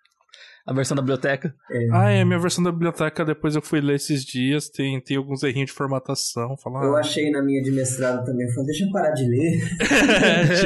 [0.66, 1.54] A versão da biblioteca.
[1.92, 5.44] Ah, é, minha versão da biblioteca, depois eu fui ler esses dias, tem, tem alguns
[5.44, 6.56] errinhos de formatação.
[6.56, 8.46] Falar, Eu achei na minha de mestrado também.
[8.46, 9.60] Eu falei, deixa eu parar de ler.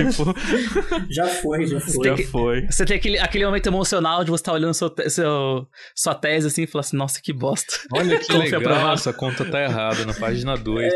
[0.11, 0.35] tipo,
[1.11, 2.05] Já foi, já foi.
[2.05, 2.67] já foi.
[2.71, 6.63] Você tem aquele, aquele momento emocional de você estar olhando seu, seu, sua tese assim
[6.63, 7.75] e falar assim, nossa, que bosta.
[7.93, 10.93] Olha que legal, essa conta tá errada, na página 2.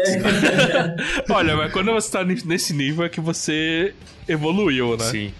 [1.29, 3.95] Olha, mas quando você tá nesse nível é que você
[4.29, 5.05] evoluiu, né?
[5.05, 5.33] Sim.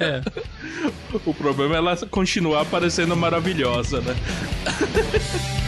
[0.00, 0.22] É.
[1.24, 4.16] O problema é ela continuar parecendo maravilhosa, né?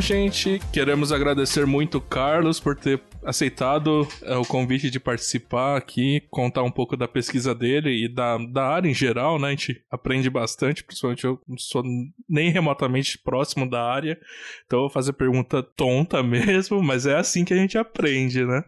[0.00, 6.62] Gente, queremos agradecer muito Carlos por ter aceitado é, o convite de participar aqui, contar
[6.62, 9.48] um pouco da pesquisa dele e da, da área em geral, né?
[9.48, 11.84] A gente aprende bastante, principalmente eu não sou
[12.26, 14.18] nem remotamente próximo da área,
[14.64, 18.64] então eu vou fazer pergunta tonta mesmo, mas é assim que a gente aprende, né?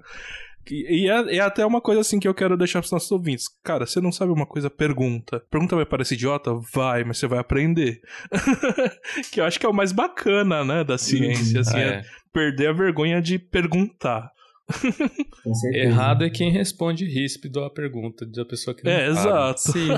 [0.71, 3.47] E, é, é até uma coisa assim que eu quero deixar pros nossos ouvintes.
[3.65, 5.43] Cara, você não sabe uma coisa, pergunta.
[5.51, 6.53] Pergunta vai parecer idiota?
[6.73, 8.01] Vai, mas você vai aprender.
[9.33, 11.89] que eu acho que é o mais bacana, né, da ciência, assim, é.
[11.89, 12.03] É.
[12.33, 14.31] perder a vergonha de perguntar.
[15.75, 19.19] Errado é quem responde ríspido à pergunta da pessoa que não É, sabe.
[19.29, 19.61] exato.
[19.61, 19.89] Sim.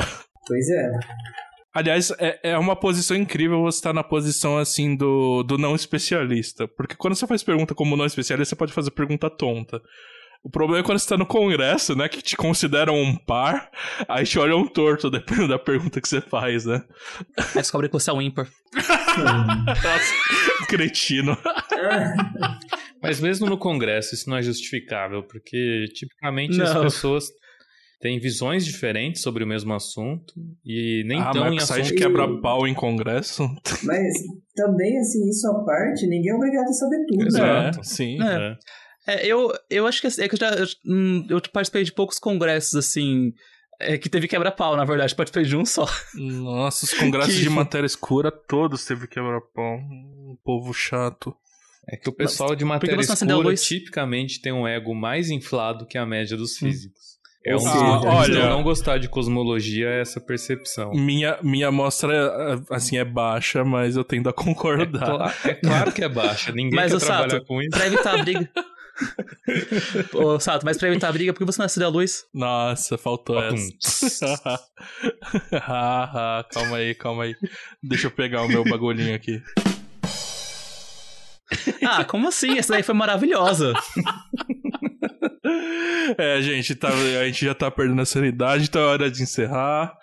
[0.46, 0.90] Pois é.
[1.72, 6.68] Aliás, é, é uma posição incrível você estar na posição assim do, do não especialista.
[6.68, 9.82] Porque quando você faz pergunta como não especialista, você pode fazer pergunta tonta.
[10.44, 12.06] O problema é quando você tá no congresso, né?
[12.06, 13.70] Que te consideram um par,
[14.06, 16.84] aí te olham torto, dependendo da pergunta que você faz, né?
[17.38, 18.46] Aí descobre que você é um ímpar.
[18.74, 20.14] Nossa,
[20.68, 21.34] cretino.
[23.02, 26.82] Mas mesmo no Congresso isso não é justificável, porque tipicamente as Não.
[26.82, 27.24] pessoas
[28.00, 31.90] têm visões diferentes sobre o mesmo assunto e nem ah, tão em de assuntos...
[31.92, 33.44] quebra-pau em congresso.
[33.82, 34.12] Mas
[34.54, 37.26] também, assim, isso à parte, ninguém é obrigado a saber tudo.
[37.26, 37.80] Exato.
[37.80, 38.22] É, sim.
[38.22, 38.26] É.
[38.26, 38.58] É.
[39.06, 41.92] É, eu, eu acho que, assim, é que eu já eu, hum, eu participei de
[41.92, 43.32] poucos congressos, assim,
[43.80, 45.14] é, que teve quebra-pau, na verdade.
[45.14, 45.86] Participei de um só.
[46.14, 49.76] Nossa, os congressos Que- de matéria escura todos teve quebra-pau.
[49.76, 51.34] Um povo chato.
[51.86, 53.62] É que o pessoal de matéria escura luz?
[53.62, 57.14] tipicamente tem um ego mais inflado que a média dos físicos.
[57.46, 57.64] É Ou um
[58.00, 60.92] de olha- eu não gostar de cosmologia é essa percepção.
[60.94, 65.04] Minha, minha amostra, assim, é baixa, mas eu tendo a É, concordar.
[65.04, 67.68] cla- é claro que é baixa, ninguém Mas, quer trabalhar Sato, com isso.
[67.72, 68.48] Pra evitar a briga.
[70.14, 72.24] Ô, Sato, mas pra evitar a briga, por que você não acendeu a luz?
[72.32, 74.60] Nossa, faltou essa.
[75.52, 77.36] Ah, calma aí, calma aí.
[77.82, 79.42] Deixa eu pegar o meu bagulhinho aqui.
[81.82, 82.58] Ah, como assim?
[82.58, 83.72] Essa daí foi maravilhosa.
[86.18, 89.96] É, gente, tá, a gente já tá perdendo a sanidade, então é hora de encerrar.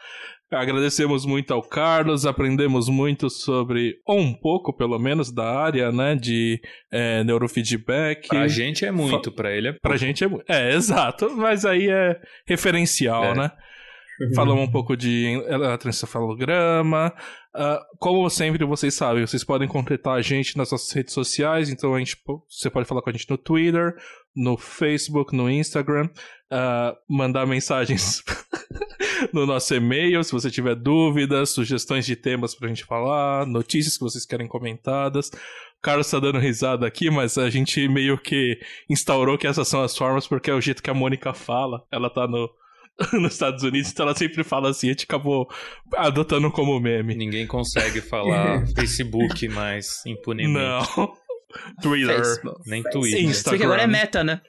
[0.52, 6.14] Agradecemos muito ao Carlos, aprendemos muito sobre, ou um pouco pelo menos, da área, né,
[6.16, 6.60] de
[6.92, 8.28] é, neurofeedback.
[8.28, 9.82] Pra gente é muito, pra ele é pouco.
[9.82, 10.44] Pra gente é muito.
[10.52, 13.36] É, exato, mas aí é referencial, É.
[13.36, 13.52] né?
[14.36, 17.12] Falamos um pouco de eletroencefalograma.
[17.56, 21.70] Ah, como sempre, vocês sabem, vocês podem contatar a gente nas nossas redes sociais.
[21.70, 22.16] Então, a gente,
[22.48, 23.96] você pode falar com a gente no Twitter,
[24.36, 26.08] no Facebook, no Instagram.
[26.52, 28.22] ah, mandar mensagens
[29.34, 34.04] no nosso e-mail, se você tiver dúvidas, sugestões de temas pra gente falar, notícias que
[34.04, 35.30] vocês querem comentadas.
[35.30, 39.82] O Carlos tá dando risada aqui, mas a gente meio que instaurou que essas são
[39.82, 41.84] as formas porque é o jeito que a Mônica fala.
[41.92, 42.50] Ela tá no,
[43.14, 45.50] nos Estados Unidos, então ela sempre fala assim, a gente acabou
[45.96, 47.16] adotando como meme.
[47.16, 50.54] Ninguém consegue falar Facebook mais impunemente.
[50.54, 51.14] Não.
[51.82, 52.18] Twitter.
[52.18, 52.70] Facebook.
[52.70, 53.24] Nem Twitter.
[53.24, 53.50] Insta.
[53.50, 54.40] Só que agora é meta, né?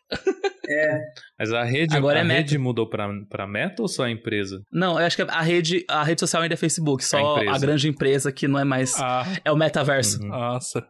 [1.39, 2.41] Mas a rede, Agora a é meta.
[2.41, 4.63] rede mudou pra, pra meta ou só a empresa?
[4.73, 7.59] Não, eu acho que a rede, a rede social ainda é Facebook, só A a,
[7.59, 8.95] grande empresa que não é mais.
[9.01, 10.21] Ah, É o metaverso.
[10.23, 10.29] Uhum.
[10.29, 10.87] nossa.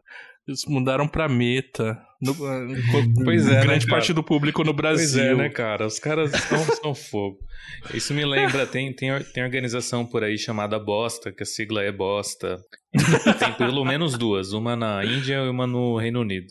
[0.46, 1.96] Eles mudaram pra meta.
[2.20, 2.34] No,
[3.24, 3.98] Pois é, né, grande cara?
[3.98, 5.22] parte do público no Brasil.
[5.22, 5.86] Pois é, né, cara?
[5.86, 7.38] Os caras estão, estão fogo.
[7.94, 11.92] Isso me lembra, tem, tem, tem organização por aí chamada Bosta, que a sigla é
[11.92, 12.58] Bosta.
[13.38, 16.48] Tem pelo menos duas, uma na Índia e uma no Reino Unido.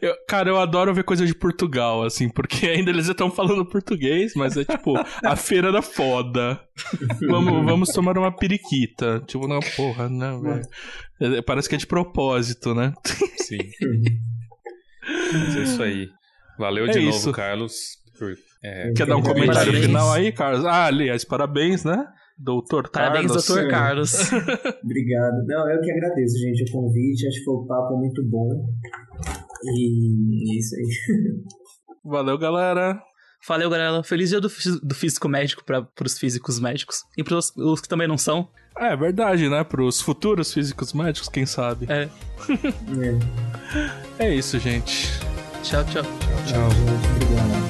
[0.00, 4.32] Eu- cara, eu adoro ver coisa de Portugal, assim, porque ainda eles estão falando português,
[4.34, 4.94] mas é tipo,
[5.24, 6.60] a feira da foda.
[7.28, 9.22] Vamos, vamos tomar uma periquita.
[9.26, 10.66] Tipo, não, porra, não, velho.
[11.20, 12.92] É, Parece que é de propósito, né?
[13.38, 13.58] Sim.
[15.32, 16.08] Mas é isso aí.
[16.58, 17.26] Valeu É de isso.
[17.26, 17.98] novo, Carlos.
[18.18, 19.84] por- é, Quer dar um comentário Parabéns.
[19.86, 20.64] final aí, Carlos?
[20.64, 22.06] Ah, aliás, parabéns, né?
[22.36, 23.46] Doutor Parabéns, Carlos.
[23.46, 24.12] doutor Carlos.
[24.84, 25.44] Obrigado.
[25.46, 27.26] Não, eu que agradeço, gente, o convite.
[27.28, 28.48] Acho que foi um papo muito bom.
[29.64, 31.42] E é isso aí.
[32.04, 33.00] Valeu, galera.
[33.46, 34.02] Valeu, galera.
[34.02, 34.48] Feliz dia do,
[34.82, 37.04] do físico médico para os físicos médicos.
[37.16, 38.48] E pros os que também não são.
[38.76, 39.62] É verdade, né?
[39.62, 41.86] Pros futuros físicos médicos, quem sabe.
[41.88, 42.08] É.
[44.18, 44.26] É.
[44.26, 45.08] É isso, gente.
[45.62, 46.02] Tchau, tchau.
[46.46, 47.06] Tchau, gente.
[47.12, 47.63] Obrigado.